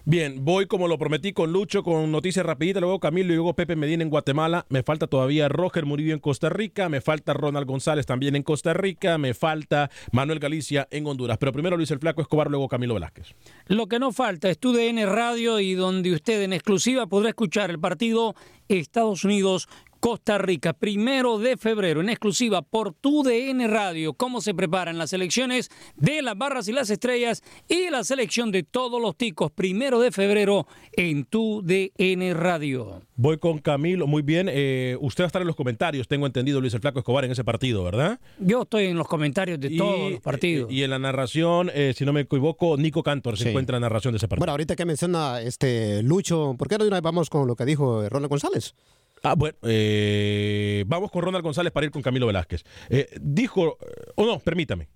[0.08, 3.74] Bien, voy como lo prometí con Lucho, con noticias rapiditas, luego Camilo y luego Pepe
[3.74, 4.64] Medina en Guatemala.
[4.68, 8.72] Me falta todavía Roger Murillo en Costa Rica, me falta Ronald González también en Costa
[8.72, 11.38] Rica, me falta Manuel Galicia en Honduras.
[11.38, 13.34] Pero primero Luis el Flaco Escobar, luego Camilo Velázquez.
[13.66, 17.70] Lo que no falta es tu DN Radio y donde usted en exclusiva podrá escuchar
[17.70, 18.36] el partido
[18.68, 19.68] Estados Unidos
[20.06, 25.12] Costa Rica, primero de febrero, en exclusiva por tu DN Radio, cómo se preparan las
[25.12, 29.98] elecciones de las barras y las estrellas y la selección de todos los ticos, primero
[29.98, 33.02] de febrero en tu DN Radio.
[33.16, 34.48] Voy con Camilo, muy bien.
[34.48, 37.32] Eh, usted va a estar en los comentarios, tengo entendido, Luis el Flaco Escobar, en
[37.32, 38.20] ese partido, ¿verdad?
[38.38, 40.70] Yo estoy en los comentarios de todos los partidos.
[40.70, 43.88] Y en la narración, eh, si no me equivoco, Nico Cantor se encuentra en la
[43.88, 44.42] narración de ese partido.
[44.42, 48.30] Bueno, ahorita que menciona este Lucho, ¿por qué no vamos con lo que dijo Ronald
[48.30, 48.76] González?
[49.22, 52.64] Ah, bueno, eh, vamos con Ronald González para ir con Camilo Velázquez.
[52.88, 53.78] Eh, dijo,
[54.14, 54.88] o no, permítame,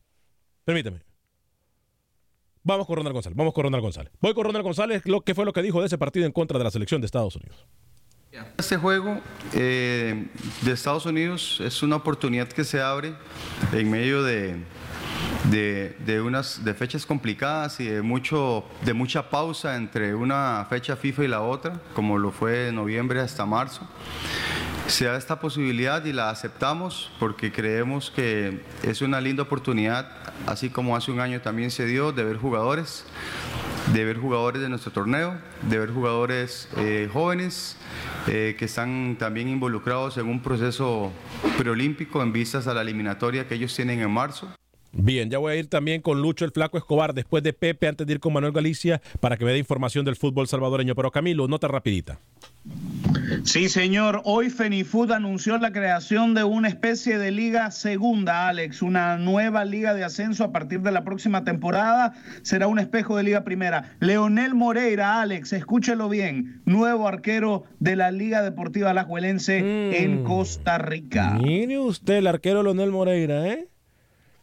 [0.65, 1.03] permítame.
[2.63, 4.13] Vamos con Ronald González, vamos con Ronald González.
[4.21, 6.59] Voy con Ronald González, lo que fue lo que dijo de ese partido en contra
[6.59, 7.67] de la selección de Estados Unidos.
[8.59, 9.21] Este juego
[9.55, 10.29] eh,
[10.63, 13.15] de Estados Unidos es una oportunidad que se abre
[13.73, 14.57] en medio de,
[15.45, 21.25] de, unas de fechas complicadas y de, mucho, de mucha pausa entre una fecha FIFA
[21.25, 23.87] y la otra, como lo fue de noviembre hasta marzo.
[24.87, 30.11] Se da esta posibilidad y la aceptamos porque creemos que es una linda oportunidad,
[30.47, 33.05] así como hace un año también se dio, de ver jugadores,
[33.93, 37.77] de ver jugadores de nuestro torneo, de ver jugadores eh, jóvenes
[38.27, 41.13] eh, que están también involucrados en un proceso
[41.57, 44.49] preolímpico en vistas a la eliminatoria que ellos tienen en marzo.
[44.93, 48.07] Bien, ya voy a ir también con Lucho el Flaco Escobar después de Pepe, antes
[48.07, 50.95] de ir con Manuel Galicia, para que me dé información del fútbol salvadoreño.
[50.95, 52.19] Pero Camilo, nota rapidita.
[53.45, 54.21] Sí, señor.
[54.25, 59.95] Hoy Fenifood anunció la creación de una especie de liga segunda, Alex, una nueva liga
[59.95, 62.13] de ascenso a partir de la próxima temporada.
[62.43, 63.97] Será un espejo de liga primera.
[64.01, 69.95] Leonel Moreira, Alex, escúchelo bien, nuevo arquero de la Liga Deportiva Alajuelense mm.
[69.95, 71.39] en Costa Rica.
[71.41, 73.69] Mire usted el arquero Leonel Moreira, ¿eh?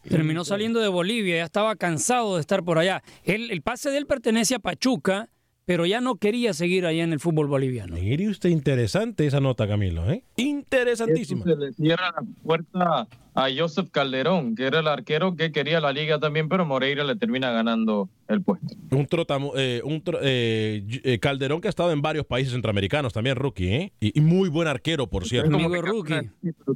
[0.10, 3.04] Terminó saliendo de Bolivia, ya estaba cansado de estar por allá.
[3.24, 5.30] El, el pase de él pertenece a Pachuca,
[5.66, 7.96] pero ya no quería seguir allá en el fútbol boliviano.
[7.96, 10.24] Mire usted interesante esa nota, Camilo, ¿eh?
[10.38, 11.44] Interesantísima.
[11.46, 13.08] Eso se le cierra la puerta
[13.40, 17.16] a Joseph Calderón, que era el arquero que quería la liga también, pero Moreira le
[17.16, 18.66] termina ganando el puesto.
[18.90, 23.14] Un, trotamo, eh, un tro- eh, eh, Calderón que ha estado en varios países centroamericanos,
[23.14, 23.92] también rookie, ¿eh?
[24.00, 25.52] Y, y muy buen arquero, por cierto.
[25.52, 25.78] Como que-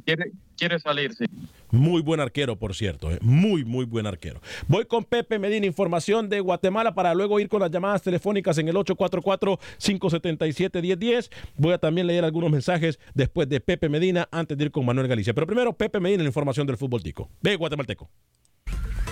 [0.04, 1.24] Quiere, quiere salir, sí.
[1.72, 3.10] Muy buen arquero, por cierto.
[3.10, 3.18] ¿eh?
[3.22, 4.40] Muy, muy buen arquero.
[4.68, 8.68] Voy con Pepe Medina, información de Guatemala para luego ir con las llamadas telefónicas en
[8.68, 11.30] el 844-577-1010.
[11.56, 15.08] Voy a también leer algunos mensajes después de Pepe Medina antes de ir con Manuel
[15.08, 15.32] Galicia.
[15.34, 17.30] Pero primero, Pepe Medina, la información del fútbol tico.
[17.40, 18.10] Ve, guatemalteco.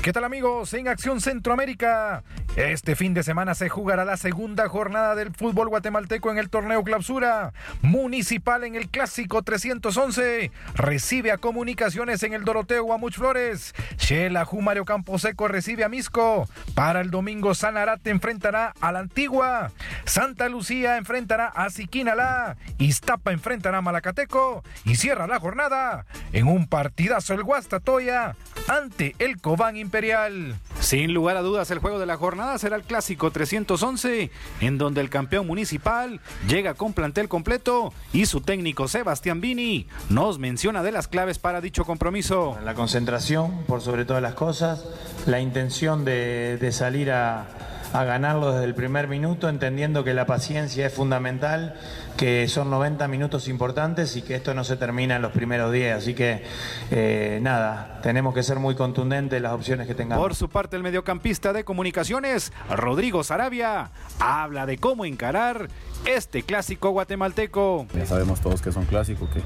[0.03, 0.73] ¿Qué tal amigos?
[0.75, 2.25] En Acción Centroamérica.
[2.57, 6.83] Este fin de semana se jugará la segunda jornada del fútbol guatemalteco en el torneo
[6.83, 7.53] clausura.
[7.81, 10.51] Municipal en el clásico 311.
[10.75, 13.73] Recibe a comunicaciones en el Doroteo Guamuch Flores.
[13.99, 16.49] Shela Jumario Camposeco recibe a Misco.
[16.75, 19.71] Para el domingo Sanarate enfrentará a la Antigua.
[20.05, 22.57] Santa Lucía enfrentará a Siquinalá.
[22.79, 24.65] Iztapa enfrentará a Malacateco.
[24.85, 28.35] Y cierra la jornada en un partidazo el Guastatoya
[28.67, 30.59] ante el Cobán Imperial.
[30.81, 34.31] Sin lugar a dudas, el juego de la jornada será el clásico 311,
[34.61, 40.39] en donde el campeón municipal llega con plantel completo y su técnico Sebastián Vini nos
[40.39, 42.59] menciona de las claves para dicho compromiso.
[42.65, 44.85] La concentración, por sobre todas las cosas,
[45.27, 47.47] la intención de, de salir a,
[47.93, 51.75] a ganarlo desde el primer minuto, entendiendo que la paciencia es fundamental,
[52.17, 55.99] que son 90 minutos importantes y que esto no se termina en los primeros días.
[55.99, 56.43] Así que,
[56.91, 60.23] eh, nada, tenemos que ser muy contundentes en las opciones que tengamos.
[60.23, 65.69] Por su parte, el mediocampista de comunicaciones, Rodrigo Sarabia, habla de cómo encarar
[66.07, 67.87] este clásico guatemalteco.
[67.95, 69.43] Ya sabemos todos que es un clásico, que,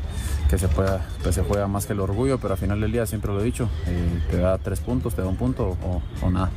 [0.49, 3.07] que se, pueda, que se juega más que el orgullo, pero al final del día
[3.07, 6.31] siempre lo he dicho, eh, te da tres puntos, te da un punto o, o
[6.31, 6.51] nada.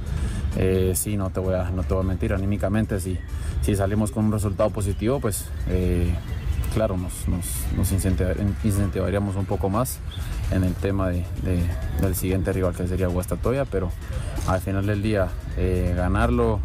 [0.60, 3.18] Eh, sí, no te, voy a, no te voy a mentir, anímicamente, si,
[3.62, 6.12] si salimos con un resultado positivo, pues eh,
[6.74, 7.46] claro, nos, nos,
[7.78, 8.34] nos incentiva-
[8.64, 10.00] incentivaríamos un poco más
[10.52, 11.64] en el tema de, de-
[12.02, 13.92] del siguiente rival que sería Guastatoya, pero
[14.48, 15.28] al final del día
[15.58, 16.60] eh, ganarlo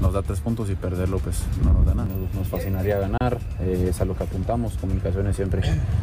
[0.00, 2.08] nos da tres puntos y perderlo pues no nos da nada.
[2.34, 5.62] Nos, fascinaría ganar, es a lo que apuntamos, comunicaciones siempre,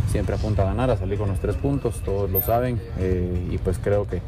[0.09, 2.81] siempre apunta a ganar, a salir con los tres puntos, todos lo saben
[3.51, 4.21] y pues creo que,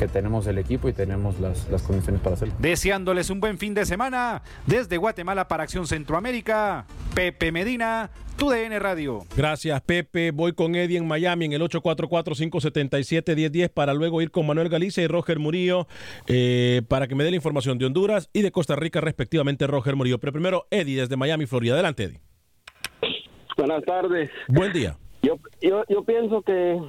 [0.00, 2.54] que tenemos el equipo y tenemos las, las condiciones para hacerlo.
[2.58, 9.20] Deseándoles un buen fin de semana desde Guatemala para Acción Centroamérica, Pepe Medina, TUDN Radio.
[9.36, 10.30] Gracias, Pepe.
[10.30, 15.06] Voy con Eddie en Miami en el 844-577-1010 para luego ir con Manuel Galicia y
[15.06, 15.86] Roger Murillo
[16.26, 19.96] eh, para que me dé la información de Honduras y de Costa Rica, respectivamente, Roger
[19.96, 20.18] Murillo.
[20.18, 21.74] Pero primero, Eddie desde Miami, Florida.
[21.74, 22.20] Adelante, Eddie.
[23.58, 24.30] Buenas tardes.
[24.48, 24.96] Buen día.
[25.22, 26.80] Yo, yo, yo pienso que,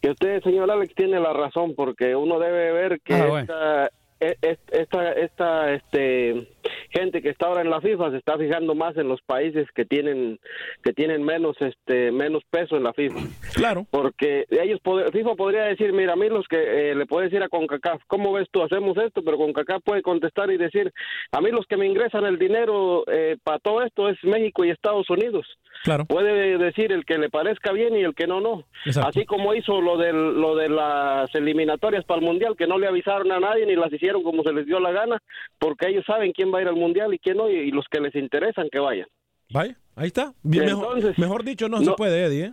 [0.00, 3.40] que usted, señor Alex, tiene la razón porque uno debe ver que Ah, bueno.
[3.40, 3.90] esta,
[4.22, 6.46] e- e- esta, esta este,
[6.90, 9.86] gente que está ahora en la FIFA se está fijando más en los países que
[9.86, 10.38] tienen
[10.84, 13.18] que tienen menos este menos peso en la FIFA.
[13.54, 13.86] Claro.
[13.90, 17.42] Porque ellos pod- FIFA podría decir, mira, a mí los que eh, le puede decir
[17.42, 18.62] a CONCACAF, ¿cómo ves tú?
[18.62, 20.92] Hacemos esto, pero CONCACAF puede contestar y decir,
[21.32, 24.70] a mí los que me ingresan el dinero eh, para todo esto es México y
[24.70, 25.46] Estados Unidos.
[25.82, 26.04] Claro.
[26.04, 28.64] Puede decir el que le parezca bien y el que no, no.
[28.84, 29.08] Exacto.
[29.08, 32.86] Así como hizo lo, del, lo de las eliminatorias para el Mundial, que no le
[32.86, 35.22] avisaron a nadie ni las hicieron como se les dio la gana,
[35.58, 37.86] porque ellos saben quién va a ir al Mundial y quién no, y, y los
[37.90, 39.06] que les interesan que vayan.
[39.52, 40.32] Vaya, ahí está.
[40.42, 42.44] Bien, mejor, Entonces, mejor dicho, no, se no- puede, Eddie.
[42.46, 42.52] ¿eh?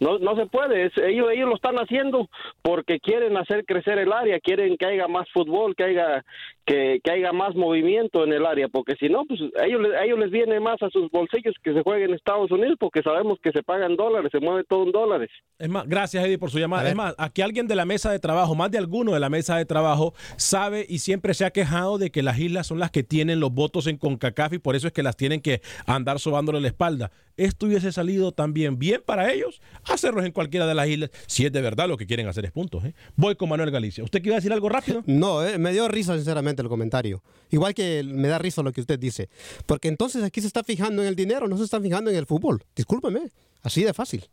[0.00, 2.28] No, no se puede, es- ellos, ellos lo están haciendo
[2.62, 6.24] porque quieren hacer crecer el área, quieren que haya más fútbol, que haya
[6.66, 10.04] que, que haya más movimiento en el área, porque si no, pues a ellos, a
[10.04, 13.38] ellos les viene más a sus bolsillos que se juegue en Estados Unidos, porque sabemos
[13.42, 15.30] que se pagan dólares, se mueve todo en dólares.
[15.58, 16.88] Es más, gracias Eddie por su llamada.
[16.88, 19.56] Es más, aquí alguien de la mesa de trabajo, más de alguno de la mesa
[19.56, 23.02] de trabajo, sabe y siempre se ha quejado de que las islas son las que
[23.02, 26.60] tienen los votos en CONCACAF y por eso es que las tienen que andar sobándole
[26.60, 27.10] la espalda.
[27.36, 31.52] Esto hubiese salido también bien para ellos hacerlos en cualquiera de las islas, si es
[31.52, 32.84] de verdad lo que quieren hacer es puntos.
[32.84, 32.94] ¿eh?
[33.16, 34.04] Voy con Manuel Galicia.
[34.04, 35.02] ¿Usted quiere decir algo rápido?
[35.06, 37.22] No, eh, me dio risa sinceramente el comentario.
[37.50, 39.28] Igual que me da risa lo que usted dice.
[39.66, 42.26] Porque entonces aquí se está fijando en el dinero, no se está fijando en el
[42.26, 42.62] fútbol.
[42.74, 43.30] Discúlpeme,
[43.62, 44.24] así de fácil.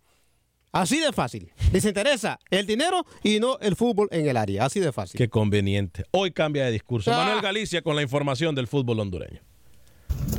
[0.72, 1.52] Así de fácil.
[1.74, 4.66] Les interesa el dinero y no el fútbol en el área.
[4.66, 5.18] Así de fácil.
[5.18, 6.06] Qué conveniente.
[6.12, 7.12] Hoy cambia de discurso.
[7.12, 7.18] Ah.
[7.18, 9.42] Manuel Galicia con la información del fútbol hondureño.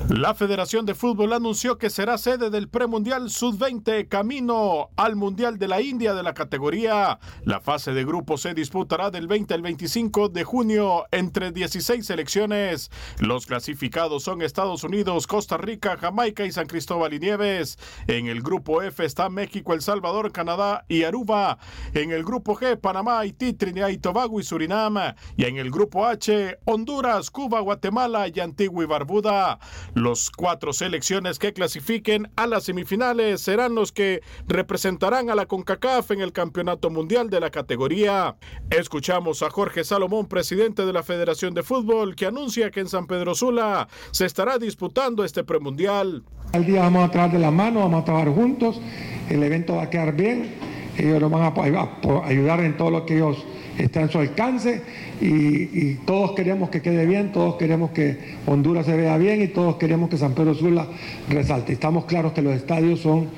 [0.09, 5.69] La Federación de Fútbol anunció que será sede del premundial Sub-20 camino al Mundial de
[5.69, 7.19] la India de la categoría.
[7.45, 12.91] La fase de grupo se disputará del 20 al 25 de junio entre 16 selecciones.
[13.21, 17.79] Los clasificados son Estados Unidos, Costa Rica, Jamaica y San Cristóbal y Nieves.
[18.07, 21.57] En el grupo F está México, El Salvador, Canadá y Aruba.
[21.95, 24.99] En el grupo G, Panamá, Haití, Trinidad y Tobago y Surinam.
[25.39, 29.59] Y en el grupo H, Honduras, Cuba, Guatemala y Antigua y Barbuda.
[29.95, 36.11] Los cuatro selecciones que clasifiquen a las semifinales serán los que representarán a la CONCACAF
[36.11, 38.37] en el Campeonato Mundial de la categoría.
[38.71, 43.07] Escuchamos a Jorge Salomón, presidente de la Federación de Fútbol, que anuncia que en San
[43.07, 46.23] Pedro Sula se estará disputando este premundial.
[46.53, 48.81] Al día vamos a trabajar de la mano, vamos a trabajar juntos,
[49.29, 50.55] el evento va a quedar bien,
[50.99, 53.45] ellos nos van a ayudar en todo lo que ellos
[53.79, 54.83] está en su alcance
[55.21, 59.77] y, todos queremos que quede bien, todos queremos que Honduras se vea bien y todos
[59.77, 60.87] queremos que San Pedro Sula
[61.29, 61.73] resalte.
[61.73, 63.29] Estamos claros que los estadios son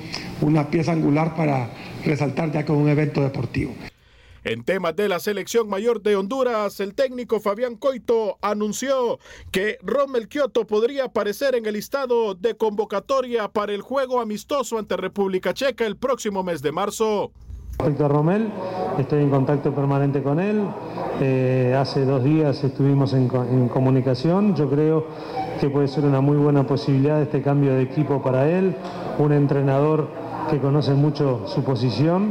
[0.41, 1.69] una pieza angular para
[2.03, 3.73] resaltar ya con un evento deportivo.
[4.45, 9.17] En temas de la selección mayor de Honduras, el técnico Fabián Coito anunció
[9.51, 14.97] que Rommel Kioto podría aparecer en el listado de convocatoria para el juego amistoso ante
[14.97, 17.31] República Checa el próximo mes de marzo.
[17.77, 18.47] Respecto a Romel,
[18.97, 20.61] estoy en contacto permanente con él.
[21.19, 23.27] Eh, hace dos días estuvimos en,
[23.67, 24.55] comunicación.
[24.55, 25.05] Yo creo
[25.59, 28.75] que puede ser una muy buena posibilidad este cambio de equipo para él.
[29.19, 30.07] Un entrenador
[30.49, 32.29] que conoce mucho su posición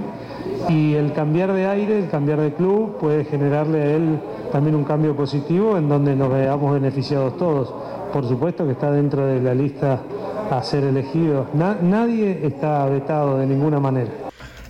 [0.70, 4.20] y el cambiar de aire, el cambiar de club puede generarle a él
[4.51, 7.72] también un cambio positivo en donde nos veamos beneficiados todos.
[8.12, 10.01] Por supuesto que está dentro de la lista
[10.51, 11.47] a ser elegido.
[11.53, 14.23] nadie está vetado de ninguna manera.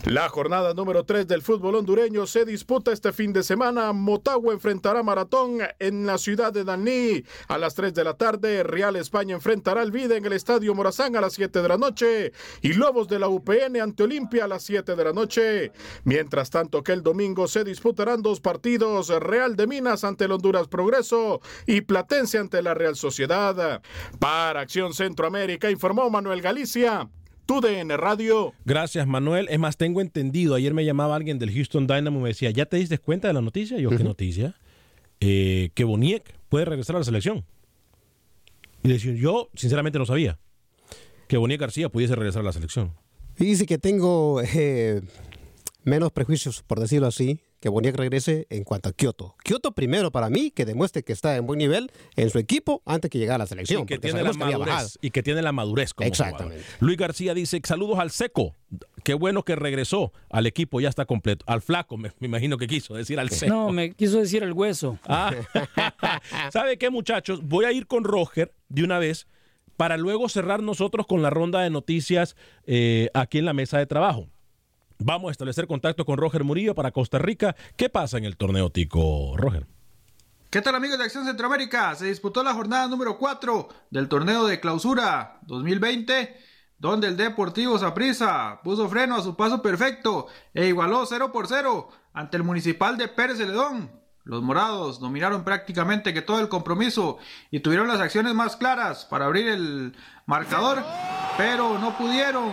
[0.07, 3.91] La jornada número 3 del fútbol hondureño se disputa este fin de semana.
[3.95, 8.65] Motagua enfrentará Maratón en la ciudad de Daní a las 3 de la tarde.
[8.65, 12.33] Real España enfrentará al Vida en el Estadio Morazán a las 7 de la noche.
[12.61, 15.73] Y Lobos de la UPN ante Olimpia a las 7 de la noche.
[16.05, 19.09] Mientras tanto que el domingo se disputarán dos partidos.
[19.09, 23.81] Real de Minas ante el Honduras Progreso y Platense ante la Real Sociedad.
[24.19, 27.09] Para Acción Centroamérica informó Manuel Galicia.
[27.47, 28.55] Tu DN Radio.
[28.65, 29.49] Gracias, Manuel.
[29.51, 30.55] Es más, tengo entendido.
[30.55, 33.35] Ayer me llamaba alguien del Houston Dynamo y me decía, ¿ya te diste cuenta de
[33.35, 33.79] la noticia?
[33.79, 34.55] Yo, ¿qué noticia?
[35.21, 37.45] Eh, que Boniek puede regresar a la selección.
[38.83, 40.39] Y decía, yo sinceramente no sabía
[41.29, 42.93] que Boniek García pudiese regresar a la selección.
[43.39, 45.03] Y dice que tengo eh,
[45.83, 49.37] menos prejuicios, por decirlo así, que Boniek regrese en cuanto a Kioto.
[49.43, 53.11] Kioto primero para mí, que demuestre que está en buen nivel en su equipo antes
[53.11, 53.85] que llegue a la selección.
[53.85, 56.63] Y que, tiene la, madurez, y que tiene la madurez como Exactamente.
[56.81, 58.55] Luis García dice, saludos al seco.
[59.03, 61.43] Qué bueno que regresó al equipo, ya está completo.
[61.49, 63.55] Al flaco, me, imagino que quiso decir al seco.
[63.55, 64.99] No, me quiso decir el hueso.
[65.09, 65.33] Ah.
[66.53, 67.41] ¿Sabe qué, muchachos?
[67.43, 69.27] Voy a ir con Roger de una vez
[69.79, 72.37] para luego cerrar nosotros con la ronda de noticias
[72.67, 74.29] eh, aquí en la mesa de trabajo.
[74.99, 77.57] Vamos a establecer contacto con Roger Murillo para Costa Rica.
[77.77, 79.67] ¿Qué pasa en el torneo Tico, Roger?
[80.51, 81.95] ¿Qué tal amigos de Acción Centroamérica?
[81.97, 86.37] Se disputó la jornada número 4 del torneo de clausura 2020,
[86.79, 91.89] donde el Deportivo Saprissa puso freno a su paso perfecto e igualó 0 por 0
[92.13, 93.91] ante el Municipal de Pérez Celedón.
[94.23, 97.19] Los morados dominaron prácticamente que todo el compromiso
[97.51, 99.97] y tuvieron las acciones más claras para abrir el
[100.27, 100.83] marcador,
[101.37, 102.53] pero no pudieron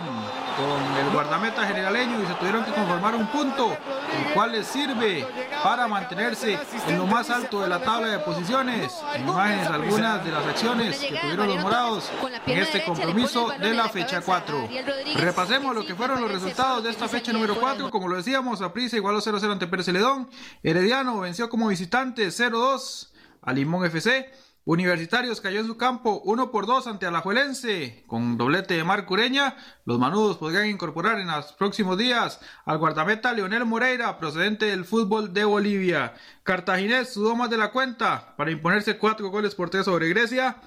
[0.56, 5.26] con el guardameta generaleño y se tuvieron que conformar un punto, el cual les sirve
[5.62, 8.92] para mantenerse en lo más alto de la tabla de posiciones.
[9.14, 12.10] En imágenes algunas de las acciones que tuvieron los morados
[12.46, 14.68] en este compromiso de la fecha 4.
[15.16, 17.90] Repasemos lo que fueron los resultados de esta fecha número 4.
[17.90, 20.28] Como lo decíamos, Aprisa igualó 0-0 ante Pérez Celedón.
[20.62, 23.08] Herediano venció como visitante 0-2
[23.40, 24.30] a Limón FC.
[24.64, 29.56] Universitarios cayó en su campo 1 por 2 ante Alajuelense con doblete de Marco Ureña.
[29.84, 35.34] Los manudos podrían incorporar en los próximos días al guardameta Leonel Moreira, procedente del fútbol
[35.34, 36.14] de Bolivia.
[36.44, 40.58] Cartaginés sudó más de la cuenta para imponerse 4 goles por 3 sobre Grecia.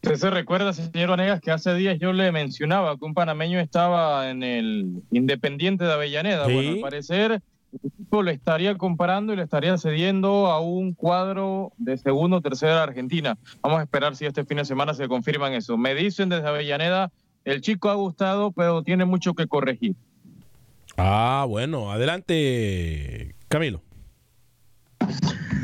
[0.04, 4.30] Usted se recuerda, señor Vanegas, que hace días yo le mencionaba que un panameño estaba
[4.30, 6.46] en el Independiente de Avellaneda.
[6.46, 6.54] Sí.
[6.54, 7.40] Bueno, al parecer
[7.72, 12.40] el equipo le estaría comparando y le estaría cediendo a un cuadro de segundo o
[12.40, 13.38] tercera de Argentina.
[13.62, 15.76] Vamos a esperar si este fin de semana se confirman eso.
[15.78, 17.10] Me dicen desde Avellaneda,
[17.44, 19.96] el chico ha gustado, pero tiene mucho que corregir.
[20.96, 23.82] Ah, bueno, adelante, Camilo.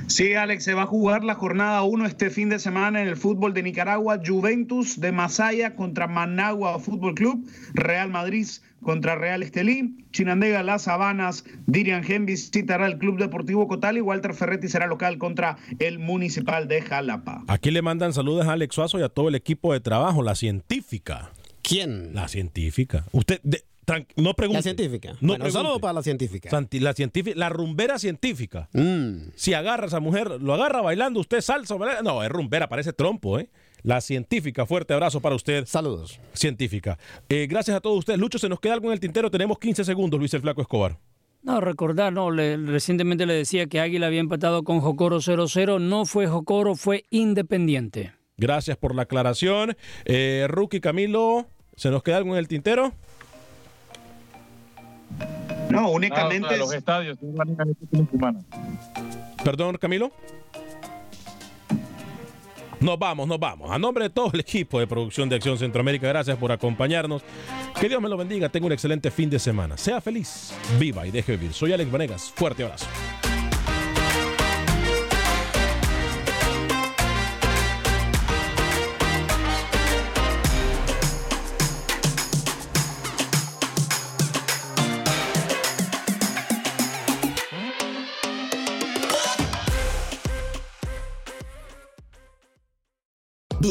[0.07, 3.17] Sí, Alex, se va a jugar la jornada 1 este fin de semana en el
[3.17, 4.19] fútbol de Nicaragua.
[4.25, 7.47] Juventus de Masaya contra Managua Fútbol Club.
[7.75, 8.47] Real Madrid
[8.89, 9.99] contra Real Estelí.
[10.12, 11.45] Chinandega Las Habanas.
[11.66, 16.68] Dirian Gen visitará el Club Deportivo Cotal y Walter Ferretti será local contra el Municipal
[16.68, 17.45] de Jalapa.
[17.49, 20.34] Aquí le mandan saludos a Alex Suazo y a todo el equipo de trabajo, la
[20.34, 21.32] científica.
[21.61, 22.14] ¿Quién?
[22.14, 23.05] La científica.
[23.12, 24.61] Usted, de- tran- no pregunte.
[24.61, 25.12] La científica.
[25.20, 26.49] No bueno, saludo para la científica.
[26.49, 28.70] Santi- la científica, la rumbera científica.
[28.72, 29.32] Mm.
[29.34, 31.76] Si agarra a esa mujer, lo agarra bailando, usted salsa.
[32.03, 33.51] No, es rumbera, parece trompo, ¿eh?
[33.83, 35.64] La científica, fuerte abrazo para usted.
[35.66, 36.20] Saludos.
[36.35, 36.99] Científica.
[37.29, 38.18] Eh, gracias a todos ustedes.
[38.18, 39.31] Lucho, se nos queda algo en el tintero.
[39.31, 40.99] Tenemos 15 segundos, Luis el Flaco Escobar.
[41.43, 45.79] No, recordar, no, le- recientemente le decía que Águila había empatado con Jocoro 0-0.
[45.81, 48.12] No fue Jocoro, fue Independiente.
[48.37, 49.76] Gracias por la aclaración.
[50.05, 52.93] Eh, Rookie Camilo, ¿se nos queda algo en el tintero?
[55.70, 56.57] No, únicamente.
[56.57, 57.18] los estadios.
[59.45, 60.11] Perdón, Camilo.
[62.81, 63.70] Nos vamos, nos vamos.
[63.70, 67.22] A nombre de todo el equipo de producción de Acción Centroamérica, gracias por acompañarnos.
[67.81, 68.49] Que Dios me lo bendiga.
[68.49, 69.76] Tenga un excelente fin de semana.
[69.76, 71.53] Sea feliz, viva y deje vivir.
[71.53, 72.33] Soy Alex Vanegas.
[72.35, 72.87] Fuerte abrazo.